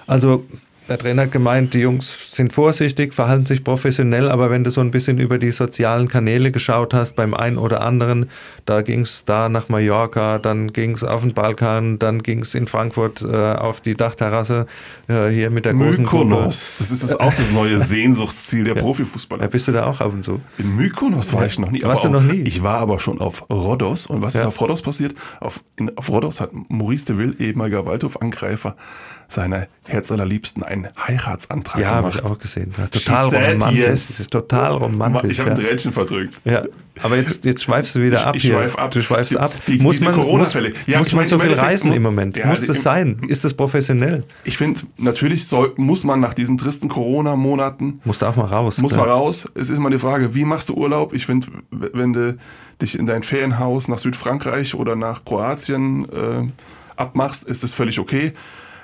Also 0.06 0.44
der 0.88 0.98
Trainer 0.98 1.22
hat 1.22 1.32
gemeint, 1.32 1.74
die 1.74 1.80
Jungs 1.80 2.34
sind 2.34 2.52
vorsichtig, 2.52 3.12
verhalten 3.14 3.46
sich 3.46 3.64
professionell, 3.64 4.28
aber 4.28 4.50
wenn 4.50 4.62
du 4.64 4.70
so 4.70 4.80
ein 4.80 4.90
bisschen 4.90 5.18
über 5.18 5.38
die 5.38 5.50
sozialen 5.50 6.08
Kanäle 6.08 6.52
geschaut 6.52 6.94
hast, 6.94 7.16
beim 7.16 7.34
einen 7.34 7.58
oder 7.58 7.80
anderen, 7.82 8.28
da 8.66 8.82
ging 8.82 9.00
es 9.00 9.24
da 9.24 9.48
nach 9.48 9.68
Mallorca, 9.68 10.38
dann 10.38 10.72
ging 10.72 10.92
es 10.92 11.02
auf 11.02 11.22
den 11.22 11.34
Balkan, 11.34 11.98
dann 11.98 12.22
ging 12.22 12.42
es 12.42 12.54
in 12.54 12.66
Frankfurt 12.66 13.22
äh, 13.22 13.26
auf 13.54 13.80
die 13.80 13.94
Dachterrasse, 13.94 14.66
äh, 15.08 15.28
hier 15.28 15.50
mit 15.50 15.64
der 15.64 15.74
großen 15.74 16.04
Mykonos, 16.04 16.76
das 16.78 16.90
ist 16.92 17.02
das 17.02 17.16
auch 17.18 17.34
das 17.34 17.50
neue 17.50 17.80
Sehnsuchtsziel 17.80 18.64
der 18.64 18.74
ja. 18.76 18.82
Profifußballer. 18.82 19.42
Ja, 19.42 19.48
bist 19.48 19.66
du 19.68 19.72
da 19.72 19.86
auch 19.86 20.00
ab 20.00 20.12
und 20.12 20.24
zu? 20.24 20.40
In 20.58 20.76
Mykonos 20.76 21.32
war 21.32 21.46
ich 21.46 21.58
noch 21.58 21.70
nie. 21.70 21.82
Warst 21.82 22.04
du 22.04 22.08
noch 22.10 22.22
nie? 22.22 22.42
Ich 22.42 22.62
war 22.62 22.78
aber 22.78 23.00
schon 23.00 23.20
auf 23.20 23.44
Rhodos. 23.50 24.06
Und 24.06 24.22
was 24.22 24.34
Ja. 24.34 24.40
ist 24.40 24.46
auf 24.46 24.60
Rhodos 24.60 24.82
passiert? 24.82 25.14
Auf, 25.40 25.60
in, 25.76 25.96
auf 25.96 26.08
Rhodos 26.10 26.40
hat 26.40 26.50
Maurice 26.68 27.06
de 27.06 27.16
Ville, 27.18 27.34
ehemaliger 27.38 27.86
Waldhof-Angreifer, 27.86 28.76
seiner 29.28 29.66
Herzallerliebsten 29.86 30.62
einen 30.62 30.88
Heiratsantrag 30.96 31.80
Ja, 31.80 31.90
habe 31.90 32.10
gemacht. 32.10 32.22
ich 32.24 32.30
auch 32.30 32.38
gesehen. 32.38 32.72
Ja, 32.78 32.86
total 32.86 33.30
She 33.30 33.36
romantisch. 33.52 33.78
yes. 33.78 34.26
Total 34.30 34.72
romantisch. 34.72 35.32
Ich 35.32 35.40
habe 35.40 35.50
ein 35.52 35.60
ja. 35.60 35.64
Tränchen 35.68 35.92
verdrückt. 35.92 36.34
Ja, 36.44 36.64
aber 37.02 37.16
jetzt, 37.16 37.44
jetzt 37.44 37.62
schweifst 37.62 37.94
du 37.94 38.02
wieder 38.02 38.26
ab 38.26 38.36
ich 38.36 38.42
hier. 38.42 38.52
schweif 38.52 38.76
ab. 38.76 38.90
Du 38.92 39.02
schweifst 39.02 39.32
Die- 39.32 39.38
ab. 39.38 39.52
die- 39.66 39.78
muss 39.78 40.00
man, 40.00 40.14
muss, 40.14 40.24
Corona-Fälle. 40.24 40.72
Ja, 40.86 40.98
muss 40.98 41.08
ich 41.08 41.14
man 41.14 41.24
meine, 41.24 41.28
so 41.28 41.38
viel 41.38 41.54
reisen 41.54 41.92
im 41.92 42.02
Moment? 42.02 42.36
Ja, 42.36 42.46
muss 42.46 42.60
im- 42.60 42.68
das 42.68 42.82
sein? 42.82 43.20
Ist 43.28 43.44
das 43.44 43.54
professionell? 43.54 44.24
Ich 44.44 44.56
finde, 44.56 44.80
natürlich 44.96 45.46
soll, 45.46 45.72
muss 45.76 46.04
man 46.04 46.20
nach 46.20 46.34
diesen 46.34 46.56
tristen 46.58 46.88
Corona-Monaten 46.88 48.00
Musst 48.04 48.22
du 48.22 48.26
auch 48.26 48.36
mal 48.36 48.46
raus. 48.46 48.78
Muss 48.78 48.92
ja. 48.92 48.98
mal 48.98 49.08
raus. 49.08 49.46
Es 49.54 49.70
ist 49.70 49.78
mal 49.78 49.90
die 49.90 49.98
Frage, 49.98 50.34
wie 50.34 50.44
machst 50.44 50.68
du 50.68 50.74
Urlaub? 50.74 51.12
Ich 51.14 51.26
finde, 51.26 51.48
wenn 51.70 52.12
du 52.12 52.36
dich 52.80 52.98
in 52.98 53.06
dein 53.06 53.22
Ferienhaus 53.22 53.88
nach 53.88 53.98
Südfrankreich 53.98 54.74
oder 54.74 54.96
nach 54.96 55.24
Kroatien 55.24 56.04
äh, 56.10 56.48
abmachst, 56.96 57.44
ist 57.44 57.64
es 57.64 57.74
völlig 57.74 57.98
okay. 57.98 58.32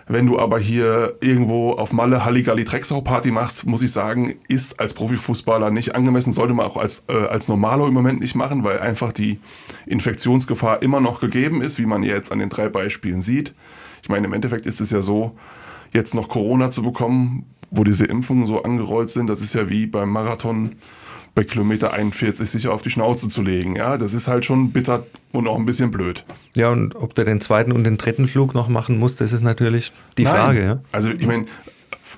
Wenn 0.09 0.27
du 0.27 0.39
aber 0.39 0.59
hier 0.59 1.17
irgendwo 1.21 1.73
auf 1.73 1.93
Malle 1.93 2.25
Halligalli 2.25 2.65
Drecksau 2.65 3.01
Party 3.01 3.31
machst, 3.31 3.67
muss 3.67 3.83
ich 3.83 3.93
sagen, 3.93 4.35
ist 4.49 4.81
als 4.81 4.95
Profifußballer 4.95 5.71
nicht 5.71 5.95
angemessen, 5.95 6.33
sollte 6.33 6.55
man 6.55 6.67
auch 6.67 6.77
als, 6.77 7.05
äh, 7.09 7.13
als 7.13 7.49
Normalo 7.49 7.87
im 7.87 7.95
Moment 7.95 8.21
nicht 8.21 8.35
machen, 8.35 8.65
weil 8.65 8.81
einfach 8.81 9.13
die 9.13 9.39
Infektionsgefahr 9.87 10.83
immer 10.83 11.01
noch 11.01 11.21
gegeben 11.21 11.63
ist, 11.63 11.79
wie 11.79 11.87
man 11.87 12.03
jetzt 12.03 12.33
an 12.33 12.41
den 12.41 12.49
drei 12.49 12.69
Beispielen 12.69 13.23
sieht. 13.23 13.55
Ich 14.03 14.09
meine, 14.09 14.27
im 14.27 14.33
Endeffekt 14.33 14.67
ist 14.67 14.81
es 14.81 14.91
ja 14.91 15.03
so, 15.03 15.37
jetzt 15.93 16.15
noch 16.15 16.29
Corona 16.29 16.71
zu 16.71 16.83
bekommen, 16.83 17.47
wo 17.71 17.85
diese 17.85 18.05
Impfungen 18.07 18.47
so 18.47 18.63
angerollt 18.63 19.11
sind, 19.11 19.29
das 19.29 19.41
ist 19.41 19.55
ja 19.55 19.69
wie 19.71 19.87
beim 19.87 20.11
Marathon 20.11 20.77
bei 21.35 21.45
Kilometer 21.45 21.93
41 21.93 22.51
sich 22.51 22.69
auf 22.69 22.83
die 22.83 22.91
Schnauze 22.91 23.29
zu 23.29 23.43
legen. 23.43 23.77
Ja, 23.77 23.97
das 23.97 24.13
ist 24.15 24.29
halt 24.29 24.45
schon 24.45 24.71
bitter 24.73 25.07
und 25.33 25.49
auch 25.49 25.59
ein 25.59 25.65
bisschen 25.65 25.91
blöd. 25.91 26.25
Ja, 26.55 26.71
und 26.71 26.95
ob 26.95 27.15
du 27.15 27.25
den 27.25 27.41
zweiten 27.41 27.73
und 27.73 27.85
den 27.85 27.97
dritten 27.97 28.27
Flug 28.27 28.55
noch 28.55 28.69
machen 28.69 28.99
musst, 28.99 29.21
das 29.21 29.33
ist 29.33 29.43
natürlich 29.43 29.93
die 30.19 30.25
Nein. 30.25 30.35
Frage. 30.35 30.63
Ja? 30.63 30.81
Also 30.93 31.11
ich 31.11 31.27
meine, 31.27 31.47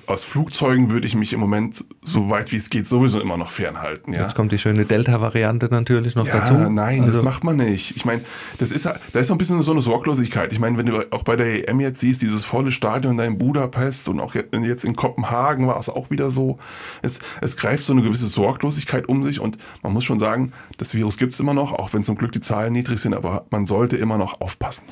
aus 0.05 0.23
Flugzeugen 0.23 0.91
würde 0.91 1.07
ich 1.07 1.15
mich 1.15 1.33
im 1.33 1.39
Moment 1.39 1.83
so 2.03 2.29
weit 2.29 2.51
wie 2.51 2.55
es 2.57 2.69
geht 2.69 2.85
sowieso 2.85 3.19
immer 3.19 3.37
noch 3.37 3.51
fernhalten. 3.51 4.13
Ja? 4.13 4.23
Jetzt 4.23 4.35
kommt 4.35 4.51
die 4.51 4.59
schöne 4.59 4.85
Delta-Variante 4.85 5.67
natürlich 5.69 6.15
noch 6.15 6.27
ja, 6.27 6.39
dazu. 6.39 6.53
Nein, 6.53 7.01
also 7.01 7.13
das 7.13 7.23
macht 7.23 7.43
man 7.43 7.57
nicht. 7.57 7.95
Ich 7.95 8.05
meine, 8.05 8.21
das 8.57 8.71
ist 8.71 8.85
da 8.85 9.19
ist 9.19 9.27
so 9.27 9.33
ein 9.33 9.37
bisschen 9.37 9.61
so 9.61 9.71
eine 9.71 9.81
Sorglosigkeit. 9.81 10.51
Ich 10.51 10.59
meine, 10.59 10.77
wenn 10.77 10.85
du 10.85 11.11
auch 11.11 11.23
bei 11.23 11.35
der 11.35 11.67
EM 11.69 11.79
jetzt 11.79 11.99
siehst, 11.99 12.21
dieses 12.21 12.45
volle 12.45 12.71
Stadion 12.71 13.17
da 13.17 13.23
in 13.23 13.37
Budapest 13.37 14.09
und 14.09 14.19
auch 14.19 14.35
jetzt 14.35 14.85
in 14.85 14.95
Kopenhagen 14.95 15.67
war 15.67 15.79
es 15.79 15.89
auch 15.89 16.09
wieder 16.09 16.29
so. 16.29 16.59
Es, 17.01 17.19
es 17.41 17.57
greift 17.57 17.83
so 17.83 17.93
eine 17.93 18.01
gewisse 18.01 18.27
Sorglosigkeit 18.27 19.07
um 19.07 19.23
sich 19.23 19.39
und 19.39 19.57
man 19.83 19.93
muss 19.93 20.03
schon 20.03 20.19
sagen, 20.19 20.53
das 20.77 20.93
Virus 20.93 21.17
gibt 21.17 21.33
es 21.33 21.39
immer 21.39 21.53
noch, 21.53 21.73
auch 21.73 21.93
wenn 21.93 22.03
zum 22.03 22.17
Glück 22.17 22.31
die 22.31 22.41
Zahlen 22.41 22.73
niedrig 22.73 22.99
sind, 22.99 23.13
aber 23.13 23.45
man 23.49 23.65
sollte 23.65 23.97
immer 23.97 24.17
noch 24.17 24.41
aufpassen. 24.41 24.83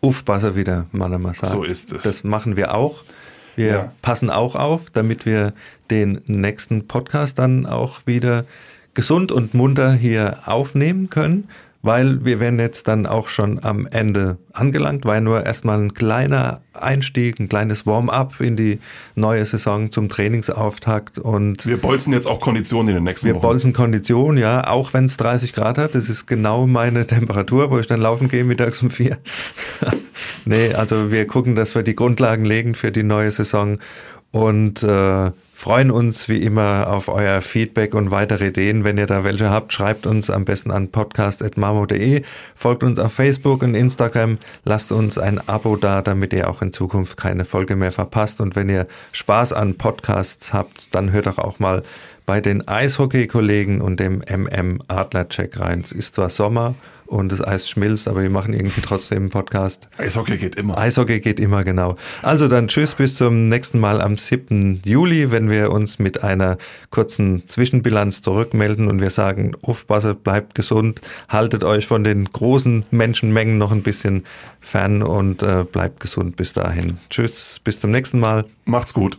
Aufpassen 0.00 0.56
wieder, 0.56 0.86
mal 0.92 1.10
sagt. 1.34 1.46
So 1.46 1.62
ist 1.62 1.92
es. 1.92 2.02
Das 2.02 2.24
machen 2.24 2.56
wir 2.56 2.74
auch. 2.74 3.04
Wir 3.56 3.66
ja. 3.66 3.92
passen 4.02 4.30
auch 4.30 4.54
auf, 4.56 4.90
damit 4.90 5.26
wir 5.26 5.52
den 5.90 6.20
nächsten 6.26 6.86
Podcast 6.86 7.38
dann 7.38 7.66
auch 7.66 8.06
wieder 8.06 8.44
gesund 8.94 9.32
und 9.32 9.54
munter 9.54 9.92
hier 9.92 10.38
aufnehmen 10.46 11.10
können 11.10 11.48
weil 11.82 12.24
wir 12.24 12.38
werden 12.38 12.60
jetzt 12.60 12.86
dann 12.86 13.06
auch 13.06 13.28
schon 13.28 13.62
am 13.62 13.86
Ende 13.86 14.38
angelangt, 14.52 15.04
war 15.04 15.20
nur 15.20 15.44
erstmal 15.44 15.80
ein 15.80 15.94
kleiner 15.94 16.60
Einstieg, 16.72 17.40
ein 17.40 17.48
kleines 17.48 17.86
Warm-up 17.86 18.40
in 18.40 18.56
die 18.56 18.78
neue 19.16 19.44
Saison 19.44 19.90
zum 19.90 20.08
Trainingsauftakt 20.08 21.18
und 21.18 21.66
wir 21.66 21.76
bolzen 21.76 22.12
jetzt 22.12 22.26
auch 22.26 22.40
Konditionen 22.40 22.90
in 22.90 22.94
den 22.94 23.04
nächsten 23.04 23.26
wir 23.26 23.34
Wochen. 23.34 23.42
Wir 23.42 23.48
bolzen 23.48 23.72
Konditionen, 23.72 24.38
ja, 24.38 24.68
auch 24.68 24.94
wenn 24.94 25.06
es 25.06 25.16
30 25.16 25.52
Grad 25.52 25.76
hat, 25.76 25.94
das 25.96 26.08
ist 26.08 26.26
genau 26.26 26.66
meine 26.68 27.06
Temperatur, 27.06 27.70
wo 27.70 27.78
ich 27.78 27.88
dann 27.88 28.00
laufen 28.00 28.28
gehe 28.28 28.44
mittags 28.44 28.80
um 28.82 28.90
vier. 28.90 29.18
nee, 30.44 30.72
also 30.74 31.10
wir 31.10 31.26
gucken, 31.26 31.56
dass 31.56 31.74
wir 31.74 31.82
die 31.82 31.96
Grundlagen 31.96 32.44
legen 32.44 32.74
für 32.74 32.92
die 32.92 33.02
neue 33.02 33.32
Saison 33.32 33.78
und 34.30 34.82
äh, 34.82 35.30
freuen 35.62 35.92
uns 35.92 36.28
wie 36.28 36.42
immer 36.42 36.88
auf 36.88 37.06
euer 37.06 37.40
Feedback 37.40 37.94
und 37.94 38.10
weitere 38.10 38.48
Ideen. 38.48 38.82
Wenn 38.82 38.98
ihr 38.98 39.06
da 39.06 39.22
welche 39.22 39.48
habt, 39.48 39.72
schreibt 39.72 40.06
uns 40.06 40.28
am 40.28 40.44
besten 40.44 40.72
an 40.72 40.90
podcast.mamo.de, 40.90 42.24
folgt 42.56 42.82
uns 42.82 42.98
auf 42.98 43.12
Facebook 43.12 43.62
und 43.62 43.76
Instagram, 43.76 44.38
lasst 44.64 44.90
uns 44.90 45.18
ein 45.18 45.38
Abo 45.48 45.76
da, 45.76 46.02
damit 46.02 46.32
ihr 46.32 46.50
auch 46.50 46.62
in 46.62 46.72
Zukunft 46.72 47.16
keine 47.16 47.44
Folge 47.44 47.76
mehr 47.76 47.92
verpasst. 47.92 48.40
Und 48.40 48.56
wenn 48.56 48.68
ihr 48.68 48.88
Spaß 49.12 49.52
an 49.52 49.76
Podcasts 49.76 50.52
habt, 50.52 50.92
dann 50.96 51.12
hört 51.12 51.26
doch 51.26 51.38
auch 51.38 51.60
mal 51.60 51.84
bei 52.26 52.40
den 52.40 52.66
Eishockey-Kollegen 52.66 53.80
und 53.80 54.00
dem 54.00 54.20
MM 54.28 54.82
Adler-Check 54.88 55.60
rein. 55.60 55.82
Es 55.82 55.92
ist 55.92 56.16
zwar 56.16 56.30
Sommer 56.30 56.74
und 57.12 57.30
das 57.30 57.46
Eis 57.46 57.68
schmilzt, 57.68 58.08
aber 58.08 58.22
wir 58.22 58.30
machen 58.30 58.54
irgendwie 58.54 58.80
trotzdem 58.80 59.18
einen 59.18 59.30
Podcast. 59.30 59.88
Eishockey 59.98 60.38
geht 60.38 60.54
immer. 60.54 60.78
Eishockey 60.78 61.20
geht 61.20 61.38
immer, 61.38 61.62
genau. 61.62 61.96
Also 62.22 62.48
dann 62.48 62.68
tschüss, 62.68 62.94
bis 62.94 63.16
zum 63.16 63.48
nächsten 63.48 63.78
Mal 63.78 64.00
am 64.00 64.16
7. 64.16 64.80
Juli, 64.84 65.30
wenn 65.30 65.50
wir 65.50 65.70
uns 65.70 65.98
mit 65.98 66.24
einer 66.24 66.56
kurzen 66.90 67.46
Zwischenbilanz 67.46 68.22
zurückmelden 68.22 68.88
und 68.88 69.00
wir 69.00 69.10
sagen, 69.10 69.52
aufpasse, 69.62 70.14
bleibt 70.14 70.54
gesund, 70.54 71.02
haltet 71.28 71.64
euch 71.64 71.86
von 71.86 72.02
den 72.02 72.24
großen 72.24 72.86
Menschenmengen 72.90 73.58
noch 73.58 73.72
ein 73.72 73.82
bisschen 73.82 74.24
fern 74.60 75.02
und 75.02 75.42
äh, 75.42 75.64
bleibt 75.70 76.00
gesund 76.00 76.36
bis 76.36 76.54
dahin. 76.54 76.98
Tschüss, 77.10 77.60
bis 77.62 77.80
zum 77.80 77.90
nächsten 77.90 78.20
Mal. 78.20 78.46
Macht's 78.64 78.94
gut. 78.94 79.18